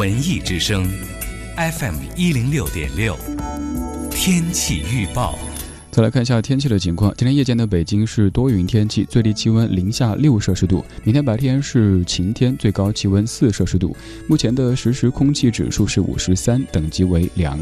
[0.00, 0.88] 文艺之声
[1.58, 3.14] ，FM 一零六点六，
[4.10, 5.38] 天气预报。
[5.90, 7.12] 再来看一下天气的情况。
[7.18, 10.82] 今天夜间的北京是多云天气，最低气温零下六摄氏度。
[11.04, 13.94] 明天白天是晴天，最高气温四摄氏度。
[14.26, 17.58] 目前的实时空气指数是五十三，等级为良。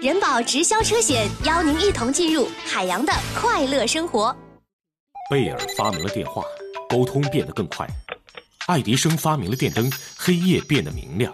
[0.00, 4.34] 人保直销车险邀您一同进入海洋的快乐生活。
[5.28, 6.42] 贝尔发明了电话。
[6.88, 7.86] 沟通变得更快，
[8.66, 11.30] 爱迪生发明了电灯，黑夜变得明亮。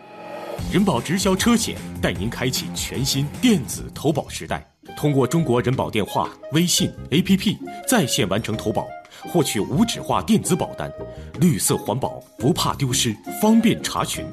[0.72, 8.84] 人保直销车险带您开启全新电子投保时代，通过中国人保电话、微信、APP 在线完成投保，
[9.32, 10.92] 获取无纸化电子保单，
[11.38, 14.26] 绿色环保，不怕丢失，方便查询。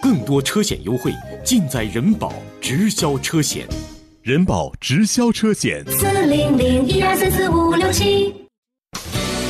[0.00, 1.12] 更多车险优惠
[1.44, 3.66] 尽在人保直销车险。
[4.22, 5.84] 人保直销车险。
[5.90, 8.34] 四零零一二三四五六七。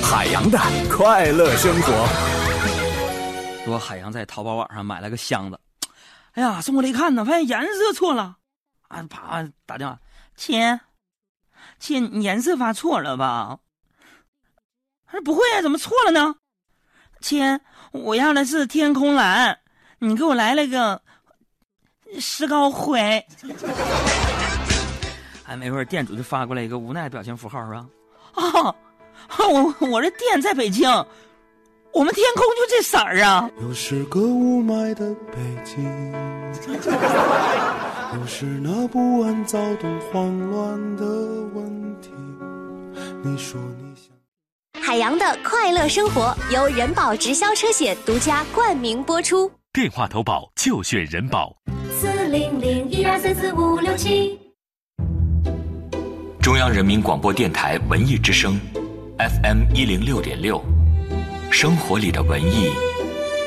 [0.02, 0.58] 海洋的
[0.90, 2.08] 快乐生活。
[3.64, 5.58] 说海洋在淘宝网上买了个箱子，
[6.32, 8.36] 哎呀，送过来一看呢，发现颜色错了，
[8.88, 10.00] 啊，啪打电话，
[10.36, 10.80] 亲，
[11.78, 13.60] 亲，你颜色发错了吧？
[15.06, 16.34] 他说不会啊，怎么错了呢？
[17.20, 17.60] 亲，
[17.92, 19.60] 我要的是天空蓝，
[20.04, 21.00] 你给我来了个
[22.18, 22.98] 石膏灰。
[25.46, 27.86] 哎，没会儿店主就发过来一个无奈表情符号，是吧？
[28.34, 28.74] 啊。
[29.38, 30.90] 我我这店在北京，
[31.92, 33.48] 我们天空就这色儿啊。
[33.60, 35.84] 又是个雾霾的北京，
[38.18, 41.04] 又是那不安、躁动、慌乱的
[41.54, 42.10] 问题。
[43.22, 44.82] 你说你想？
[44.82, 49.48] 海洋的快乐生活由人保直销车险独家冠名播出。
[49.74, 51.56] 电话投保就选人保。
[51.90, 54.38] 四零零一二三四五六七。
[56.42, 58.60] 中央人民广播电台文艺之声。
[59.16, 60.62] FM 一零六点六，
[61.50, 62.70] 生活里的文艺，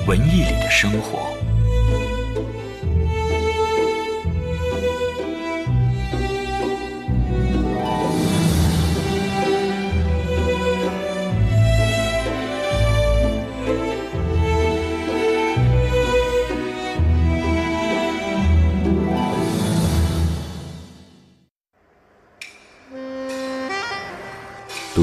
[0.08, 1.35] 文艺里的生活。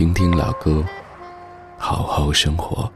[0.00, 0.82] 听听老歌，
[1.76, 2.90] 好好生活。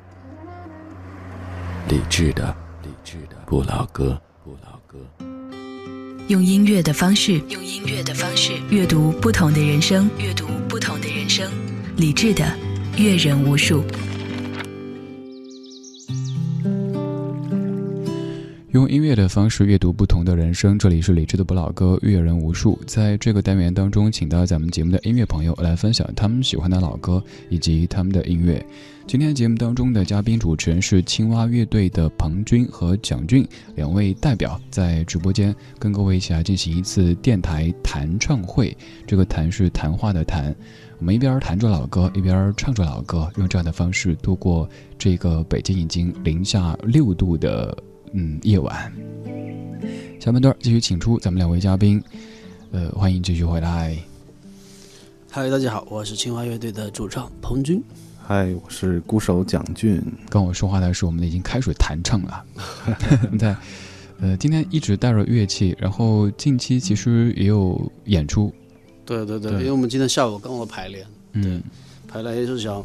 [1.87, 4.97] 理智的，理智的不老歌，不老歌。
[6.29, 11.53] 用音乐的方式，用音乐的方式阅读不同的人生，阅读不同的人生。
[11.99, 12.43] 理智的，
[12.97, 13.85] 阅人无数。
[18.75, 22.77] 用音乐的方式阅读不同的人生，这里是理智的不老歌，阅人无数。
[22.89, 28.61] 在这个单元当中，请到咱们节目的音乐朋友来分享他们喜欢的老歌以及他们的音乐。
[29.07, 38.77] 今天节目当中的嘉宾主持人是青蛙乐队的彭军和蒋俊两位代表，在直播间跟各位一起来进行一次电台弹唱会。
[39.07, 40.53] 这个“弹”是谈话的“谈”，
[40.99, 47.73] 我们一边弹着老歌，一边唱着老歌，用这样的方式度过这个北京已经零下六度的。
[48.17, 48.93] 嗯，夜晚。
[50.21, 52.01] 下半段继续请出咱们两位嘉宾，
[52.71, 53.99] 呃，欢迎继续回来。
[55.29, 57.83] 嗨，大家好，我是青蛙乐队的主唱彭军。
[58.23, 60.01] 嗨，我是鼓手蒋俊。
[60.29, 62.45] 跟我说话的是我们已经开始弹唱了。
[63.37, 63.57] 在
[64.21, 68.55] 呃，今天一直带着乐器，然后近期其实也有演出。
[69.05, 71.61] 对对对，因为我们今天下午刚好排练，嗯，
[72.07, 72.81] 排练也是想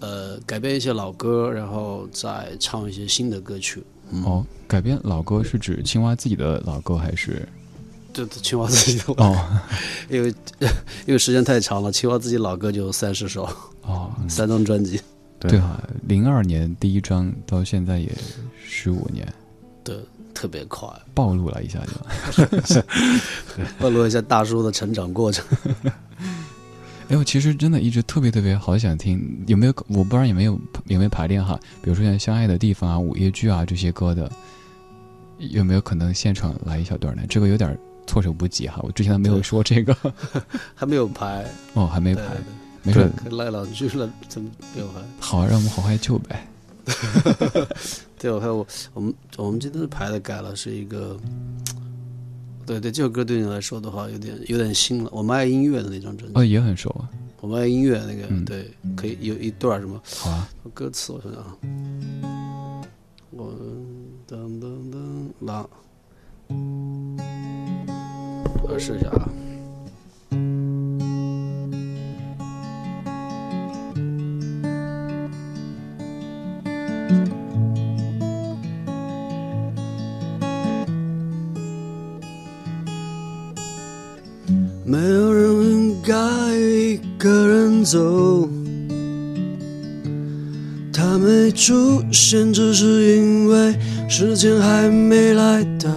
[0.00, 3.80] 呃改编一些老歌，然后再唱一些新的歌曲。
[4.24, 7.46] 哦，改编老歌是指青蛙自己的老歌还是？
[8.12, 9.04] 对，青蛙自己的。
[9.22, 9.60] 哦，
[10.08, 10.34] 因为
[11.06, 13.48] 因为时间太长了，青蛙自己老歌就三十首。
[13.82, 15.00] 哦，三张专辑，
[15.38, 18.10] 对啊，零二年第一张到现在也
[18.66, 19.30] 十五年，
[19.84, 19.96] 对，
[20.34, 21.78] 特别快，暴露了一下
[22.34, 22.82] 就，
[23.78, 25.44] 暴露一下大叔的成长过程。
[27.08, 29.72] 哎，我其实真的一直特别特别好想听，有没有？
[29.86, 31.58] 我不知道有没有有没有排练哈？
[31.80, 34.28] 比如说像《相爱的地方》啊、《午夜剧》啊这些歌的，
[35.38, 37.22] 有没有可能现场来一小段呢？
[37.28, 37.78] 这个有点
[38.08, 39.96] 措手不及哈，我之前都没有说这个，
[40.74, 42.22] 还没有排 哦，还没排，
[42.82, 44.94] 没事，赖两句了，怎么没有排？
[45.20, 46.44] 好，让我们好怀旧呗。
[48.18, 51.16] 对，我看我我们我们今天排的改了，是一个。
[52.66, 55.10] 对对，这首歌对你来说的话，有点有点新了。
[55.12, 57.08] 我们爱音乐的那张专辑，哦，也很熟啊。
[57.40, 60.02] 我们爱音乐那个，对，可以有一段什么？
[60.04, 60.48] 好啊。
[60.74, 61.56] 歌词我想想啊，
[63.30, 63.54] 我
[64.26, 65.66] 噔噔噔啦，
[68.64, 69.28] 我试一下啊。
[84.88, 86.14] 没有人应该
[86.54, 88.48] 一个人走，
[90.92, 93.74] 他没出现，只是因为
[94.08, 95.90] 时间还没来到。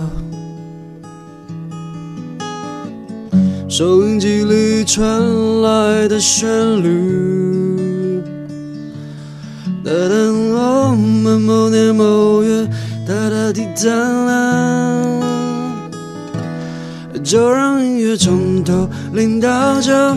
[3.70, 5.08] 收音机里传
[5.62, 6.50] 来的旋
[6.82, 8.20] 律，
[9.84, 10.16] 哒哒
[10.52, 12.68] 我们某年某月，
[13.08, 14.89] 哒哒滴答啦。
[17.24, 20.16] 就让音乐从头淋到脚，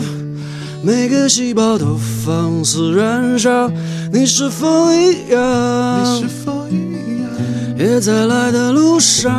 [0.81, 3.69] 每个细胞都放肆燃烧。
[4.11, 5.99] 你是否一样？
[5.99, 6.75] 你是否一
[7.21, 7.29] 样？
[7.77, 9.31] 也在来的路上，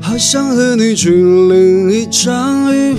[0.00, 2.96] 好想和你去淋一场雨，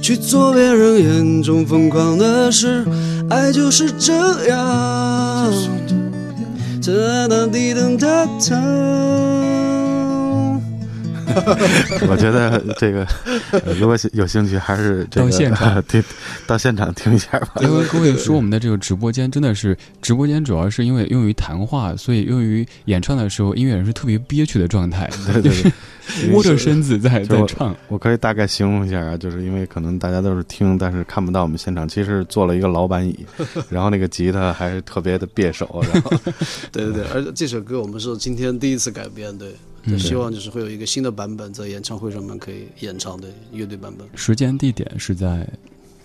[0.00, 2.84] 去做别人眼中疯狂的事。
[3.28, 4.12] 爱就是这
[4.48, 5.52] 样，
[6.82, 8.56] 哒哒滴噔哒哒。
[12.08, 13.06] 我觉得这个，
[13.78, 15.82] 如果有兴趣，还是到现场。
[15.88, 16.02] 听，
[16.46, 17.52] 到现场听一下吧。
[17.60, 25.72] 因为各位说，我们的这个直播间真的是直播间，主要是因为用于谈话，所以用于演唱的时候，音乐人是特别憋屈的状态，对 对对，
[26.32, 27.74] 窝着身子在 在唱。
[27.88, 33.18] 我可以大概形容一下啊，就是因为可能大家都是听，但是看不到我们现场，其实坐了一个老板椅，
[33.70, 35.82] 然后那个吉他还是特别的别手。
[35.92, 36.10] 然后，
[36.72, 39.48] 对对对，而且这首歌我们是今天第一次改编，对。
[39.88, 44.06] 就希望就是会有一个新的版本在演唱会上面可以演唱的乐队版本。
[44.14, 45.48] 时间地点是在，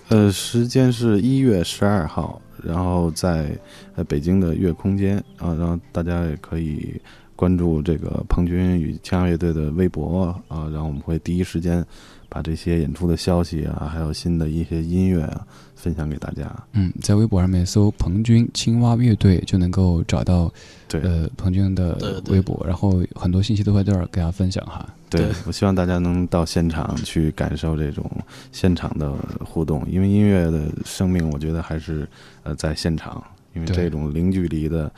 [0.07, 3.51] 呃，时间是一月十二号，然后在
[3.95, 6.95] 呃北京的乐空间啊，然后大家也可以
[7.35, 11.85] 关注这个彭军与枪乐队的微博啊，然后我们会第一时间
[12.29, 15.45] 把这些演出的消息啊，还有新的一些音乐啊。
[15.75, 16.51] 分享给大家。
[16.71, 20.51] 嗯，在微博上面搜“彭军青蛙乐队”就能够找到，
[20.87, 24.89] 对，呃，彭军的微博，然后很多信息都会在这儿给大家分享哈。
[25.11, 28.09] 对，我希望大家能到现场去感受这种
[28.51, 29.13] 现场的
[29.43, 32.07] 互动，因为音乐的生命，我觉得还是
[32.41, 33.23] 呃在现场，
[33.53, 34.91] 因为这种零距离的。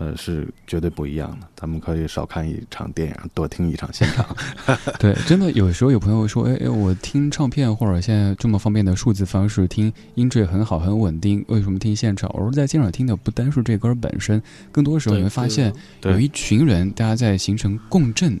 [0.00, 1.46] 呃，是绝对不一样的。
[1.54, 4.26] 咱们可以少看一场电影，多听一场现场。
[4.98, 12.30] 对，真的有时候有朋友说，哎哎，我听唱片或者现在这么方便的数字方式听音质很好很稳定，为什么听现场？
[12.32, 14.42] 我说在现场听的不单是这歌本身，
[14.72, 15.70] 更多时候你会发现
[16.04, 18.40] 有一群人，大家在形成共振。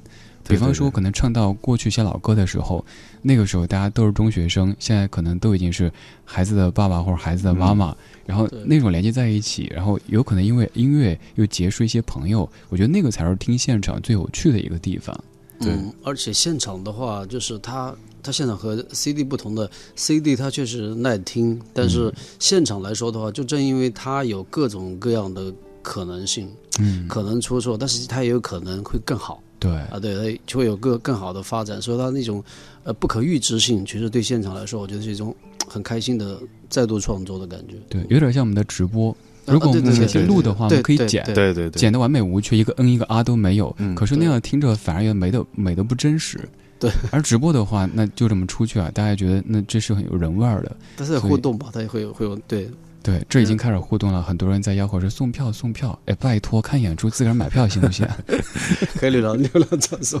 [0.50, 2.84] 比方说，可能唱到过去一些老歌的时候，
[3.22, 5.90] 那个时候大家都是中学生，现在可能都已经是
[6.24, 7.96] 孩子的爸爸或者孩子的妈妈，
[8.26, 15.18] 然后那种连接在一起，然后有可能因为音乐又结识一些朋友，我觉得那个才是听现场最有趣的一个地方。
[15.60, 29.42] 对，而且现场的话，就是它它现场和 CD 不同的，CD 它确实耐听，但是现场来说的话，就正因为它有各种各样的可能性，嗯，可能出错，但是它也有可能会更好。
[29.60, 32.42] 对啊，对，它就会有个更好的发展，所以它那种
[32.82, 35.36] 呃不可预知性，其实对现场来说，我觉得是一种
[35.68, 37.74] 很开心的再度创作的感觉。
[37.88, 43.72] 对，有点像我们的直播，如果我们前录的话，我们可以剪，对对对，剪的完美无缺，一个嗯一个啊都没有。
[43.78, 46.40] 嗯，可是那样听着反而也美的美的不真实。
[46.78, 50.74] 对，而直播的话，那就这么出去啊，大家觉得那这是很有人味儿的。
[50.96, 52.70] 但是互动吧，它也会有会有对。
[53.02, 58.06] 对，这已经开始互动了，很多人在吆喝说送票送票，哎，拜托看演出自个儿买票行不行？
[59.00, 60.20] 可以流量流量传送，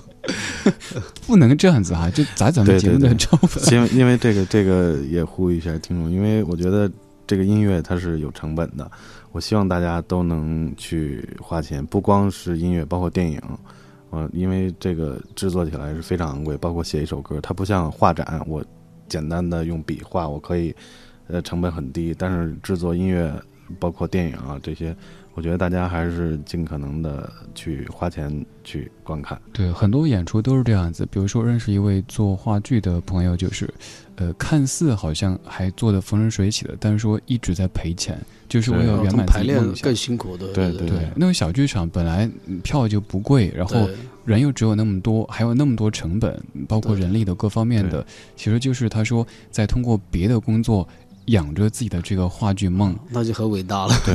[1.26, 3.60] 不能这样子哈，就砸咱们节目的招牌。
[3.70, 6.90] 因为因为这个这个也呼吁一下听众，因为我觉得
[7.26, 8.90] 这个音乐它是有成本的，
[9.32, 13.38] 我希望大家都能去花钱，不光是音乐，包括电影，
[14.10, 18.64] 嗯，因为这个制作起来是非常昂贵，包括写一首歌，它不像画展，我
[19.06, 20.74] 简单的用笔画，我可以。
[21.30, 23.32] 呃成本很低，但是制作音乐，
[23.78, 24.94] 包括电影啊这些，
[25.34, 29.40] 我觉得大家还是尽可能的去花钱去观看。
[29.52, 31.06] 对，很多演出都是这样子。
[31.10, 33.72] 比如说，认识一位做话剧的朋友，就是，
[34.16, 38.18] 呃，看似好像还做的风生水起的，但是说一直在赔钱，
[38.48, 39.84] 就是为了圆满排练梦想。
[39.84, 40.52] 更辛苦的。
[40.52, 42.28] 对对对，那个小剧场本来
[42.62, 43.88] 票就不贵，然后
[44.24, 48.04] 人又只有那么多，还有那么多成本，包括人力的各方面的，
[48.36, 50.86] 其实就是他说在通过别的工作
[51.26, 52.98] 养着自己的这个话剧梦。
[53.08, 53.94] 那就很伟大了。
[54.04, 54.14] 对，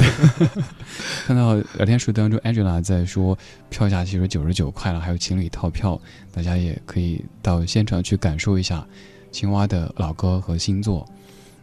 [1.25, 3.37] 看到聊天室当中，Angela 在说
[3.69, 5.99] 票价其实九十九块了，还有情侣套票，
[6.31, 8.85] 大家也可以到现场去感受一下
[9.31, 11.07] 青蛙的老歌和新作。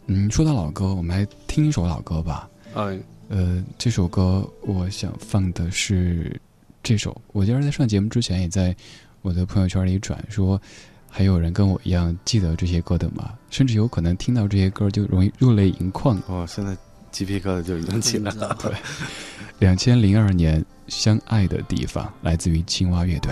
[0.07, 2.49] 嗯，说到老歌，我们来听一首老歌吧。
[2.74, 6.40] 哎，呃，这首歌我想放的是
[6.82, 7.20] 这首。
[7.32, 8.74] 我今儿在上节目之前也在
[9.20, 10.61] 我的朋友圈里转说，
[11.14, 13.34] 还有人跟我一样记得这些歌的吗？
[13.50, 16.18] 甚至有可能听到这些歌就容易热泪盈眶。
[16.26, 16.74] 哦，现在
[17.10, 18.56] 鸡皮疙瘩就已经起来了。
[18.58, 18.72] 对，
[19.58, 23.30] 两千零二年《相爱的地方》来自于青蛙乐队。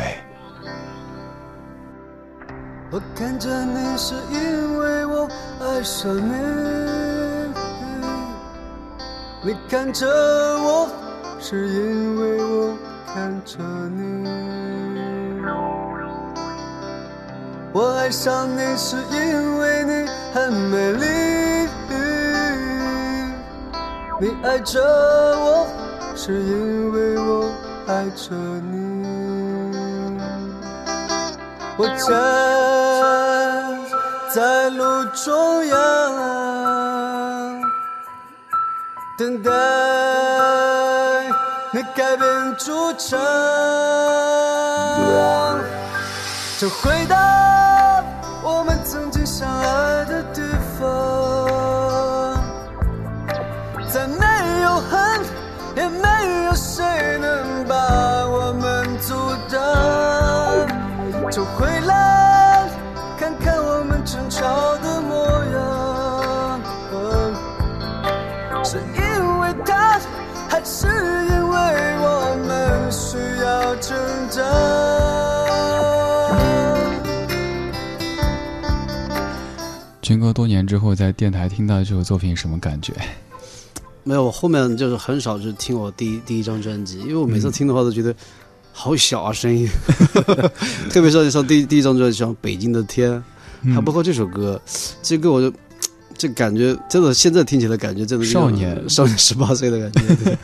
[2.91, 5.26] 我看着你是因为我
[5.61, 6.33] 爱上你，
[9.43, 10.87] 你看着我
[11.41, 12.76] 是因为我
[13.07, 13.59] 看着
[13.89, 14.89] 你。
[17.73, 20.05] 我爱上你是因为你
[20.35, 21.68] 很美丽，
[24.21, 25.68] 你爱着我
[26.16, 27.49] 是因为我
[27.87, 29.07] 爱着你。
[31.77, 32.11] 我站
[34.35, 35.77] 在路中央，
[39.16, 39.51] 等待
[41.73, 43.18] 你改变主张，
[46.61, 47.17] 就回到
[48.43, 50.43] 我们曾经相爱的地
[50.79, 52.39] 方，
[53.91, 55.23] 再没有恨，
[55.75, 56.85] 也没有谁
[57.19, 57.75] 能把
[58.29, 59.15] 我们阻
[59.49, 59.59] 挡。
[61.31, 62.69] 就回来
[63.19, 66.61] 看看我们争吵的模样，
[68.63, 69.99] 是因为他，
[70.47, 70.87] 还是
[80.21, 82.93] 军哥多年之后在电台听到这首作品，什么感觉？
[84.05, 88.14] 没有，我后面就是很少就听我第一第一张专辑，因为我每次听的话都觉得
[88.71, 89.66] 好小啊声音，
[90.93, 93.11] 特别是像第第一张专辑像《北京的天》，
[93.75, 94.61] 还包括这首歌，
[95.01, 95.51] 这歌我就
[96.18, 100.14] 这感觉真的现在听起来感觉真的少年少年十八岁的感觉。
[100.16, 100.37] 对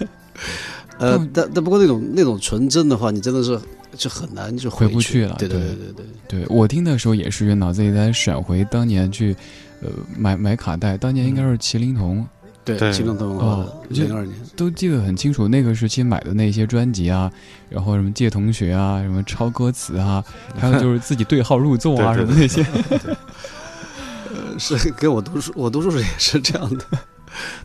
[0.98, 3.60] 呃，但但不过那种那种纯真的话，你真的是
[3.94, 5.36] 就很难就回不去去了。
[5.38, 5.92] 对对对对
[6.28, 9.36] 对，对我听的时候也是脑子里在闪回当年去，
[9.82, 12.26] 呃，买买卡带，当年应该是麒麟童。
[12.64, 17.30] 对麒麟童哦，零二年都记得很清楚，那个时期买的那些专辑啊，
[17.70, 20.24] 然后什么借同学啊，什么抄歌词啊，
[20.58, 22.66] 还有就是自己对号入座啊， 什么那些。
[24.34, 26.84] 呃，是跟我读书，我读书时也是这样的。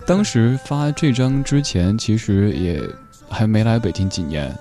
[0.05, 2.87] 当时发这张之前，其实也
[3.27, 4.55] 还没来北京几年。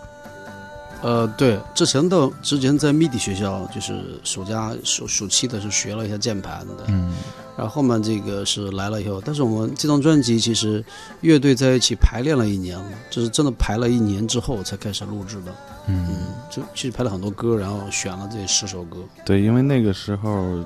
[1.02, 7.12] 呃，对，之前的之前在 MIDI 学校，就是暑假暑暑期的是学了一下键盘的，嗯，
[7.56, 10.84] 然后后面这个是来了以后，但是我们这张专辑其实
[11.22, 15.52] 乐队在一起排练了一年了，就是真的排了一年之后才开始录制的，
[15.86, 20.62] 嗯，就其实排了很多歌，然后选了这十首歌，对，因为那个时候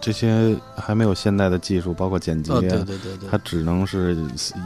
[0.00, 3.28] 这些还没有现代的技术，包括剪辑，啊对对对对。
[3.30, 4.14] 它只能是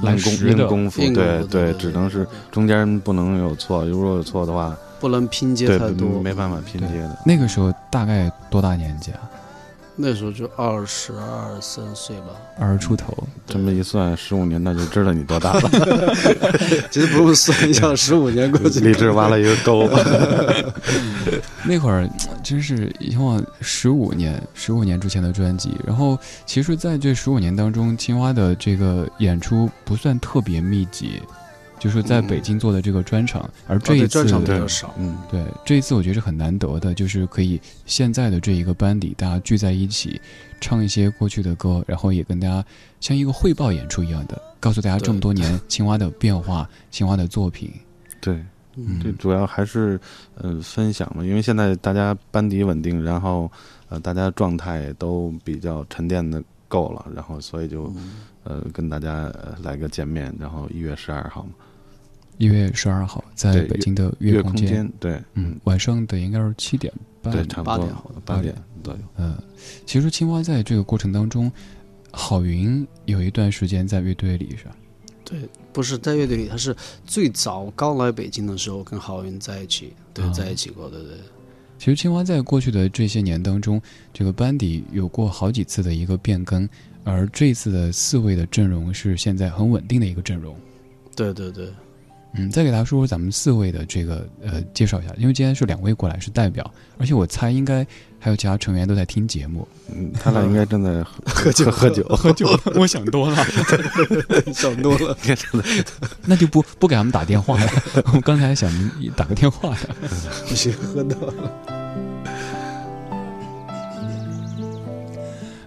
[0.03, 7.19] 来硬功硬功夫，对夫对对只能是中间不能有错，如果有错的话，不能拼接太多，没办法拼接的。
[7.27, 9.19] 那个时候大概多大年纪啊？
[9.97, 13.13] 那时候就二十二三岁吧，二十出头。
[13.47, 15.61] 这么一算，十五年那就知道你多大了。
[16.89, 19.91] 其实不用算一下，十五年过去，励志挖了一个沟。
[21.67, 22.09] 那会儿
[22.45, 25.77] 真是一望十五年，十五年之前的专辑。
[25.85, 31.21] 然后，其实在这十五年当中，青蛙的这个演出不算特别密集，
[31.83, 33.51] 就是在北京做的这个专场。
[33.67, 40.21] 而这一次，哦专场比较少，嗯，对，这一次我觉得是很难得的，就是可以现在的这一个班底，大家聚在一起，
[40.61, 42.65] 唱一些过去的歌，然后也跟大家
[43.01, 47.73] 像一个汇报演出一样的，告诉大家这么多年青蛙的变化，青蛙的作品。
[48.23, 48.35] 对，
[48.77, 49.01] 嗯。
[49.01, 49.99] 对，主要还是
[50.37, 53.51] 呃分享嘛，因为现在大家班底稳定，然后
[53.89, 57.93] 呃大家状态都比较沉淀的够了，然后所以就、
[58.45, 61.51] 呃跟大家呃来个见面，然后一月十二号嘛，
[62.43, 69.01] 一月十二号在北京的月空空间对嗯，晚上的应该是七点半，对差不多八点八点左右。
[69.17, 69.41] 嗯，
[69.87, 71.49] 其实青蛙在这个过程当中，
[72.11, 74.77] 郝云有一段时间在乐队里是吧？
[75.25, 76.75] 对，不是在乐队里，他是
[77.07, 81.13] 最早刚来北京的时候跟郝云在一起，对，在一起过，对对。
[81.79, 83.81] 其实青蛙在过去的这些年当中，
[84.13, 86.69] 这个班底有过好几次的一个变更，
[87.05, 90.57] 而这次的四位的阵容是现在很稳定的一个阵容。
[91.15, 91.69] 对对对。
[92.35, 96.69] 嗯，再给大家说说咱们四位的这个呃介绍一下，因为今天是两位过来是代表，
[96.99, 97.87] 而且我猜应该
[98.19, 103.37] 还有其他成员都在听节目，嗯，他俩应该正在喝酒 喝酒喝酒，我想多了，
[104.55, 105.17] 想多了，
[106.25, 107.71] 那就不不给他们打电话了，
[108.15, 108.71] 我刚才想
[109.17, 109.81] 打个电话呀，
[110.49, 112.12] 不行，喝多了。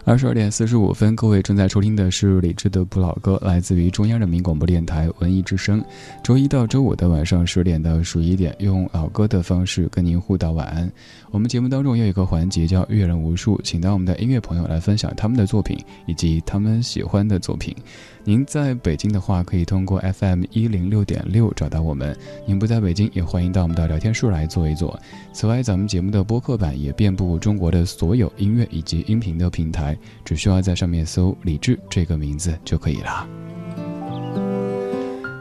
[0.05, 5.83] 二十二点四十五分，各位正在收听的是李志的不老歌，来自于中央人民广播电台文艺之声。
[6.23, 10.91] 周一到周五的晚上十点到十一点，用老歌的方式跟您互道晚安。
[11.35, 17.75] 我们节目当中有一个环节叫“阅人无数”，请到我们的音乐朋友来分享他们的作品以及他们喜欢的作品。
[18.23, 22.15] 您在北京的话，可以通过 FM 一零六点六找到我们；
[22.47, 24.97] 您不在北京，也欢迎到我们的聊天室来坐一坐。
[25.33, 33.27] 此外，咱们节目的播客版也遍布中国的所有音乐以及音频的平台，只需要在上面搜“李志”这个名字就可以了。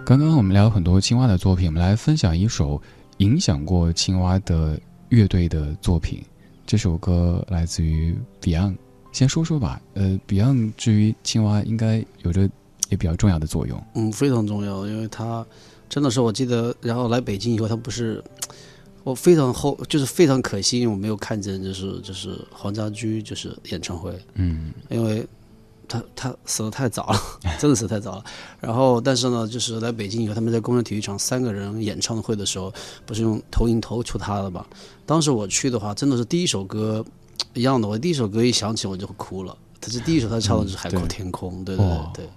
[0.04, 2.82] 刚刚我们聊很多青蛙的作品，我们来分享一首
[3.18, 4.76] 影响过青蛙的
[5.14, 6.22] 乐队的作品。
[6.66, 8.76] 这首歌来自于 Beyond，
[9.12, 9.80] 先说说吧。
[9.94, 12.48] 呃，Beyond 至于青蛙，应该有着。
[12.90, 15.44] 也比较重要的作用，嗯，非常重要，因为他
[15.88, 18.22] 真的是我记得，然后来北京以后，他不是
[19.02, 25.26] 我非常后，就是非常可惜，因为我没有看见，就是就是黄家驹就是演唱会，嗯，因为
[25.88, 27.20] 他他死的太早了，
[27.58, 28.24] 真的死太早了。
[28.60, 32.72] 然后但是呢，就是来北京以后，他们在工人体育场三个人演唱会的时候，
[33.04, 34.66] 不是用投影投出他的吧？
[35.06, 37.04] 当时我去的话，真的是第一首歌
[37.52, 39.56] 一样的，我第一首歌一响起我就哭了。
[39.80, 42.28] 他是第一首他唱的是《海阔天空》，对对对。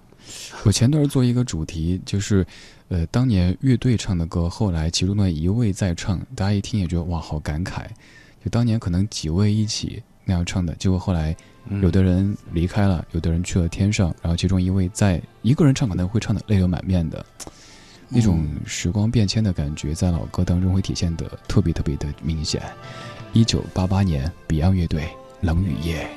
[0.65, 2.45] 我前段做一个主题，就是，
[2.89, 7.85] 呃，当年乐队唱的歌，后来其中的一位在唱，大家一听也觉得哇，好感慨。
[8.43, 11.33] 就当年可能几位一起那样唱的，结果后来
[11.81, 17.25] 有的人离开了，有的人去了天上，然后其中一位在一个人唱，可能会唱的泪流满面的，
[18.09, 22.61] 那种时光变迁的感觉，在老歌当中会体现的特别特别的明显。
[23.33, 25.03] 一九八八年，Beyond 乐队
[25.41, 26.07] 《冷雨夜》。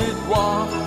[0.00, 0.79] 说话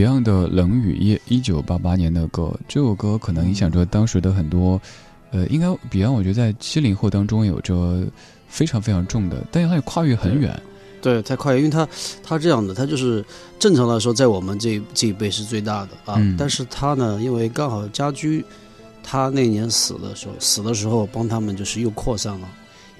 [0.00, 4.80] Beyond 的《冷雨夜》，一九八八年的歌，这首歌可能影响着当时的很多，
[5.30, 8.02] 呃，应该 Beyond 我觉得在七零后当中有着
[8.48, 10.58] 非常非常重的，但是它也跨越很远，
[11.02, 11.86] 对，太快，因为他
[12.22, 13.22] 他这样的，他就是
[13.58, 16.14] 正常来说，在我们这这一辈是最大的啊。
[16.16, 18.42] 嗯但是他呢，因为刚好家居，
[19.02, 22.48] 他那年死的时候，死的时候帮他们就是又扩散了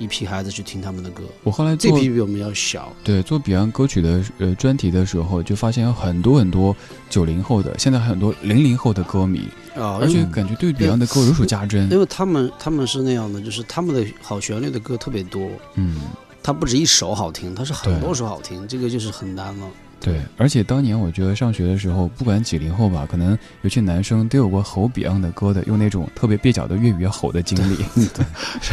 [0.01, 1.23] 一批孩子去听他们的歌。
[1.45, 6.75] 我后来这批比我们要小，对做 Beyond 歌曲的呃专题的时候，就发现有很多很多
[7.09, 9.47] 九零后的，现在很多零零后的歌迷
[9.77, 11.89] 啊而且感觉对 Beyond 的歌如数家珍。
[11.93, 16.01] 因为他们他们是那样的，就是他们的好旋律的歌特别多，嗯，
[16.43, 19.67] 他不止一首好听，他是很多首好听，这个就是很难了。
[20.01, 27.77] 对，而且当年我觉得上学的时候，不管几零后吧，可能尤其男生都有过吼 Beyond 的歌的，用那种特别蹩脚的粤语吼的经历。
[28.15, 28.25] 对，
[28.63, 28.73] 是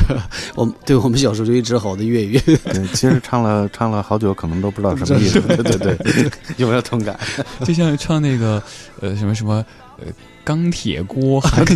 [0.55, 5.41] 我们对我们小时候就一直吼的粤语，对，其实唱了唱了好久，可能都不知道什么意思。
[5.47, 7.19] 对对对，有没有同感？
[7.65, 8.63] 就像唱那个
[9.01, 9.65] 呃什么什么
[9.99, 10.05] 呃
[10.47, 11.75] 钢铁锅，还对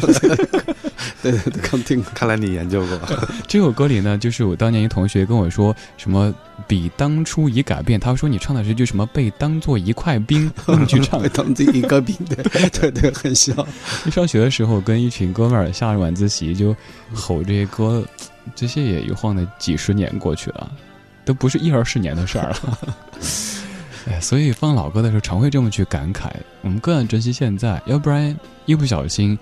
[1.21, 2.01] 对对，刚听。
[2.15, 2.97] 看来你研究过。
[3.45, 6.33] 这首歌里呢，就是我当年一同学跟我说什么
[6.69, 13.53] 比当初已改变，他说你唱的是句什么被当做一块冰用去唱，被当做一个冰，对对对，很像。
[14.05, 16.73] 一上学的时候跟一群哥们儿下了晚自习就
[17.13, 18.01] 吼这些歌，
[18.55, 20.71] 这些也一晃的几十年过去了，
[21.25, 22.79] 都不是一二十年的事儿了。
[24.07, 26.31] 哎，所以放老歌的时候常会这么去感慨，
[26.61, 28.35] 我们更要珍惜现在，要不然
[28.65, 29.37] 一不小心，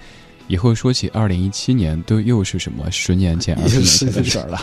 [0.48, 4.60] 以后说起二零一七年，都又是什么十年前、二十年前的事儿了。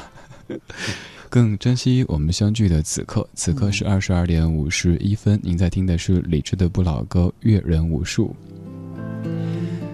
[1.29, 5.41] 更珍惜我们相聚的此刻，此刻是二十二点五十一分。
[5.43, 8.35] 您在听的是李志的不老歌《阅人无数》。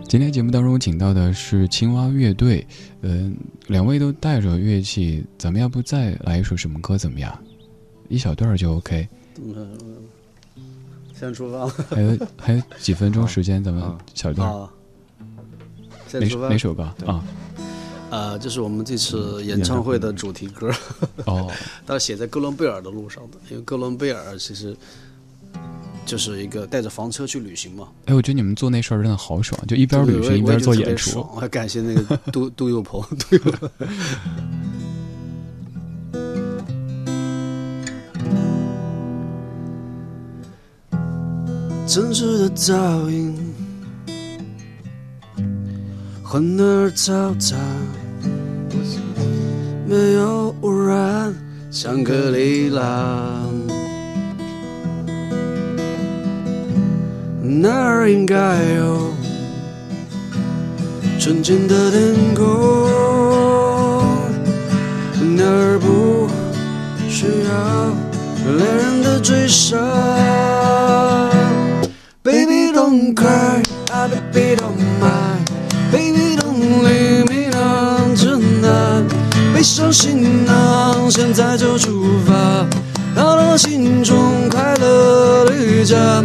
[0.07, 2.67] 今天节目当中请到的是青蛙乐队，
[3.01, 3.35] 嗯、
[3.67, 7.37] 两位都带着乐器，咱们要不再来一首什么歌怎么样？
[8.09, 9.09] 一小段儿就 OK。
[9.37, 9.79] 嗯，
[11.15, 11.67] 现在出发。
[11.95, 13.83] 还有还有几分钟时间，咱们
[14.15, 14.53] 小段儿。
[14.61, 14.71] 啊，
[16.09, 17.25] 现在哪出发哪首歌啊？
[18.11, 20.71] 呃，这是我们这次演唱会的主题歌。
[21.25, 21.51] 哦，
[21.87, 24.77] 它写在哥伦贝尔的路上的，因为哥伦贝尔其实
[26.05, 27.89] 就是一个带着房车去旅行嘛。
[28.05, 31.31] 哎，我觉得你们做那事儿真的好爽，就一边旅行一边做演出爽。
[31.35, 33.39] 我还感谢那个杜 杜佑鹏，杜
[41.85, 43.35] 城市的噪音，
[46.23, 47.57] 欢而嘈杂，
[49.87, 51.35] 没有污染，
[51.71, 53.45] 香格里拉。
[57.43, 58.37] 那儿应该
[58.77, 59.13] 有
[61.19, 62.45] 纯净的天空，
[65.37, 66.27] 那儿不
[67.09, 67.93] 需要
[68.57, 69.77] 恋人的追杀。
[72.25, 73.61] Baby don't cry,
[74.33, 75.51] baby don't mind,
[75.91, 79.11] baby don't leave me on tonight。
[79.53, 82.65] 背上行囊，现在就出发，
[83.17, 86.23] 到了心中快乐的家。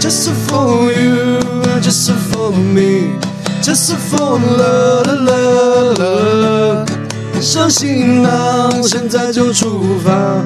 [0.00, 1.38] Just for you,
[1.80, 3.16] just for me,
[3.62, 6.86] just for love, love, love。
[7.32, 10.42] 背上行囊，现在就出发，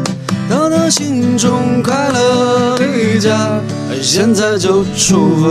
[0.51, 3.63] 到达心中快乐离家，
[4.03, 5.49] 现在就出发。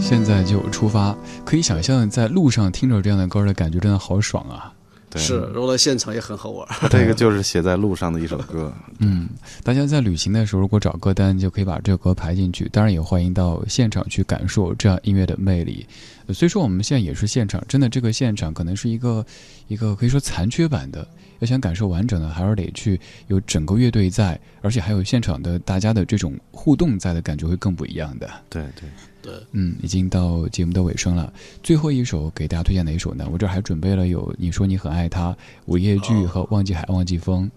[0.00, 4.72] 现在就出发，可以想象在路上听着这样的歌的感觉真的好爽啊！
[5.14, 6.66] 是，如果在现场也很好玩。
[6.90, 8.72] 这个就是写在路上的一首歌。
[8.98, 9.28] 嗯，
[9.62, 12.68] 大家在旅行的时候，如果找歌单，就可以把这首歌排进去。
[12.70, 15.86] 当然，也欢迎到现场去感受这样音乐的魅力。
[16.26, 19.24] 呃虽说我们现在也是现场，真的这个现场可能是一个
[19.68, 21.06] 一个可以说残缺版的。
[21.38, 28.28] 要想感受完整的，还是得去有整个乐队在，而且还有现场的大家的这种互动在的感觉会更不一样的。
[28.48, 28.88] 对对
[29.22, 31.32] 对，嗯，已经到节目的尾声了。
[31.62, 33.28] 最后一首给大家推荐哪一首呢？
[33.32, 37.50] 我这儿还准备了有你说你很爱他、午夜剧和忘记海忘记风。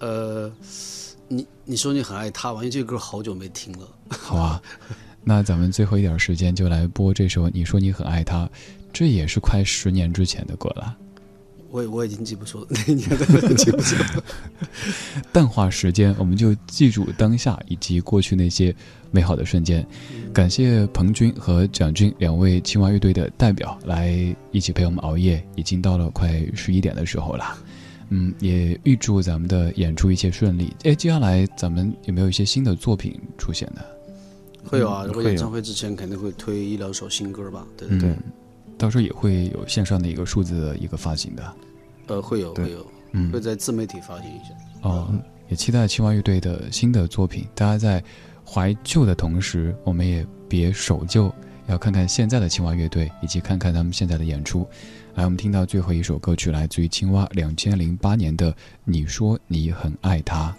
[0.00, 0.52] 呃，
[1.28, 2.58] 你你说你很爱他吧？
[2.58, 3.88] 因为这个歌好久没听了。
[4.08, 4.62] 好啊，
[5.24, 8.46] 那咱们最后一点时间就来播这首《你说你很爱他》，
[8.92, 10.96] 这也是快十年之前的歌了。
[11.76, 13.94] 我我已经记不住了， 那一年的记不住。
[15.30, 18.74] 淡化时间，我们就记住当下以及过去那些
[19.10, 19.86] 美好的瞬间。
[20.32, 27.58] 感谢彭军和蒋军两位青蛙乐队的代表来一起陪我们熬夜，已经到了快十一点的时候了。
[28.08, 30.74] 嗯，也预祝咱们的演出一切顺利。
[30.84, 33.82] 哎，接下来咱们有没有一些新的作品出现呢？
[34.64, 37.66] 会有啊，如果演唱会之前肯定会推一两首新歌吧？
[37.76, 38.22] 对对对，嗯，
[38.78, 41.54] 到时候也会有线上的一个数字的一个发行的。
[42.06, 44.54] 呃，会有会有，嗯会在自媒体发行一下。
[44.82, 45.12] 哦，
[45.48, 47.46] 也期待青蛙乐队的新的作品。
[47.54, 48.02] 大家在
[48.44, 51.32] 怀旧的同时，我们也别守旧，
[51.66, 54.66] 要看看现在的青蛙乐队，以及看看他们现在的演出。
[55.14, 58.52] 来，我们听到最后一首歌曲，来自于青蛙两千零八年的
[58.84, 60.50] 《你说你很爱他》。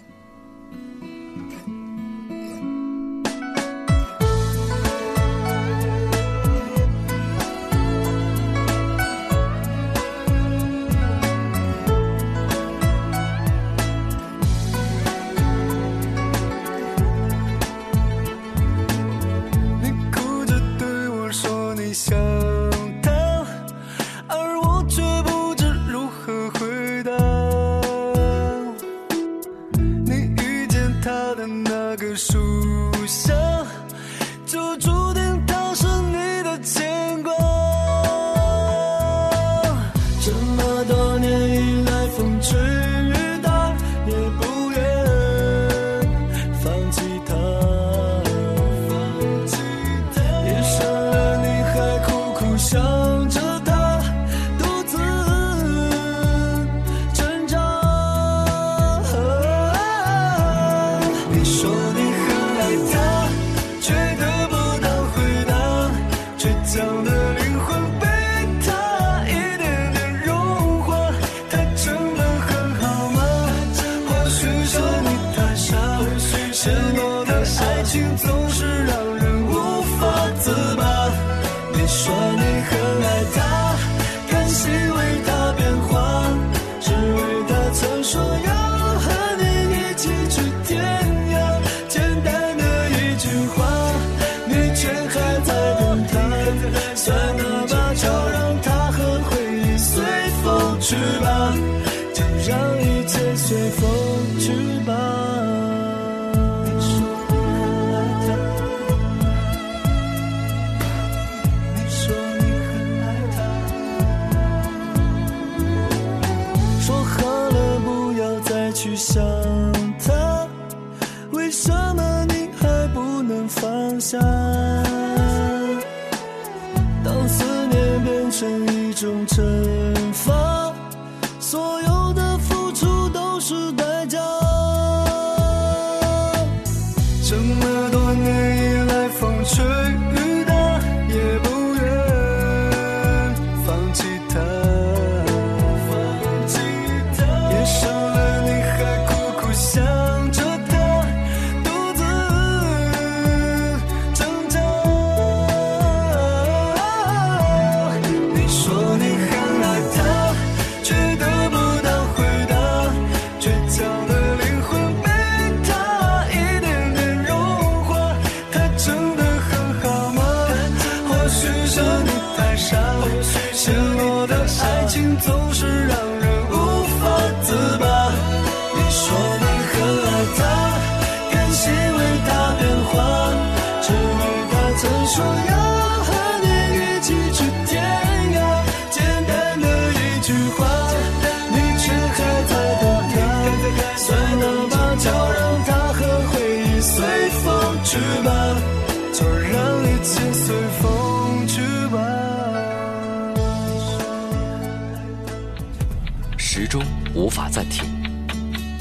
[207.38, 207.84] 法暂停，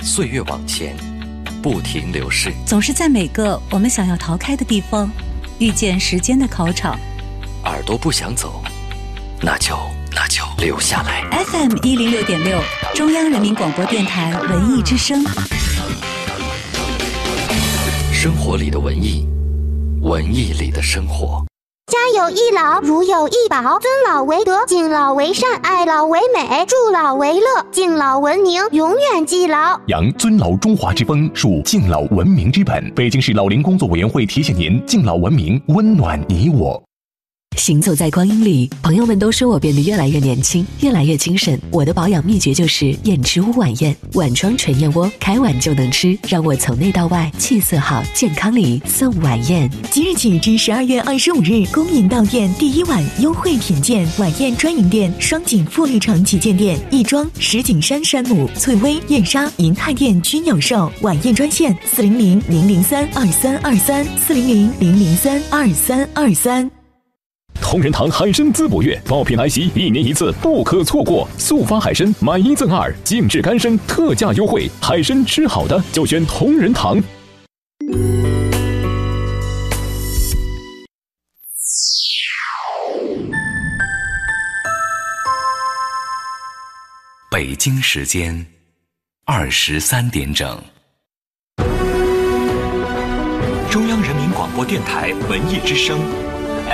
[0.02, 0.98] 岁月往前，
[1.62, 5.08] 不停流逝，总是在每个我们想要逃开的地方，
[5.60, 7.00] 遇见时间的考场。
[7.66, 8.64] 耳朵不想走，
[9.44, 9.78] 那就
[10.12, 11.24] 那就留下来。
[11.46, 12.60] FM 一零六点六，
[12.96, 15.24] 中央人民广播电台文艺之声。
[18.12, 19.28] 生活里的文艺，
[20.02, 21.47] 文艺里的生活。
[21.88, 23.80] 家有一老，如有一宝。
[23.80, 29.80] 尊老为德，敬老为善，爱老为美，助老为乐，敬老文明，永远记牢。
[29.88, 32.94] 扬尊老中华之风，树敬老文明之本。
[32.94, 36.87] 北京市老龄工作委员会提醒您：敬老文明，温暖你我。
[37.58, 41.60] 行走在光阴里，朋友们都说我变得越来越年轻，越来越精神。
[41.72, 49.70] 我的保养秘诀就是燕之屋晚宴，碗装纯燕窝，开碗就能吃，让我从内到外气色好，健康里送晚宴。
[49.92, 60.92] 即日起至十二月二十五日，恭迎到店第一晚优惠品鉴，晚宴专营店：双井富力城旗舰店、亦庄、石景山山姆、翠微、燕莎、银泰店均有售。
[61.02, 66.77] 晚宴专线：四零零零零三二三二三，四零零零零三二三二三。
[67.70, 71.28] 同仁堂海参滋补月，爆品来袭，一年一次，不可错过。
[71.38, 76.98] 速发海参，买一赠二，静置干参特价优惠，海参吃好的就选同仁堂。
[87.30, 88.48] 北京时间
[89.26, 90.58] 二十三点整，
[93.70, 96.00] 中央人民广播电台文艺之声。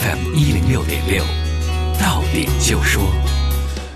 [0.00, 1.22] ，FM 一零六点六，
[2.00, 3.02] 到点就说。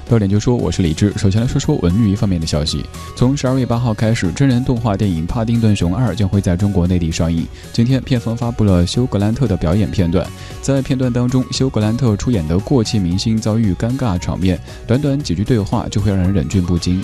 [0.07, 1.11] 到点就说，我是李志。
[1.17, 2.85] 首先来说说文娱方面的消息。
[3.17, 7.47] 从十二月八号开始，真人动画电影《帕丁顿熊二》将会在中国内地上映。
[7.73, 10.27] 今天，片方发布了休·格兰特的表演片段。
[10.61, 17.03] 在片段当中，休·格兰特出演的过气明星遭遇尴尬场面，短短几句对话就会让人忍俊不禁。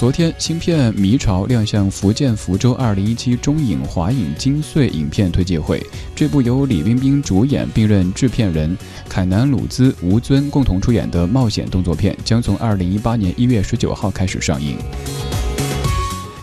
[0.00, 5.78] 昨天，新片《迷巢》亮相福建福州2017中影华影金穗影片推介会。
[6.16, 8.74] 这部由李冰冰主演并任制片人，
[9.10, 14.78] 凯南·鲁兹、吴尊共同出演的冒险动作片，将从2018年1月19号开始上映。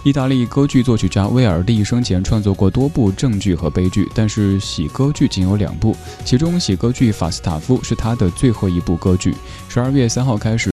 [0.04, 9.36] 意大利歌剧作曲家威尔第生前创作过多部正剧和悲剧，但是喜歌剧仅有两部，其中喜歌剧《法斯塔夫》是他的最后一部歌剧。
[9.68, 10.66] 十二月三号开始。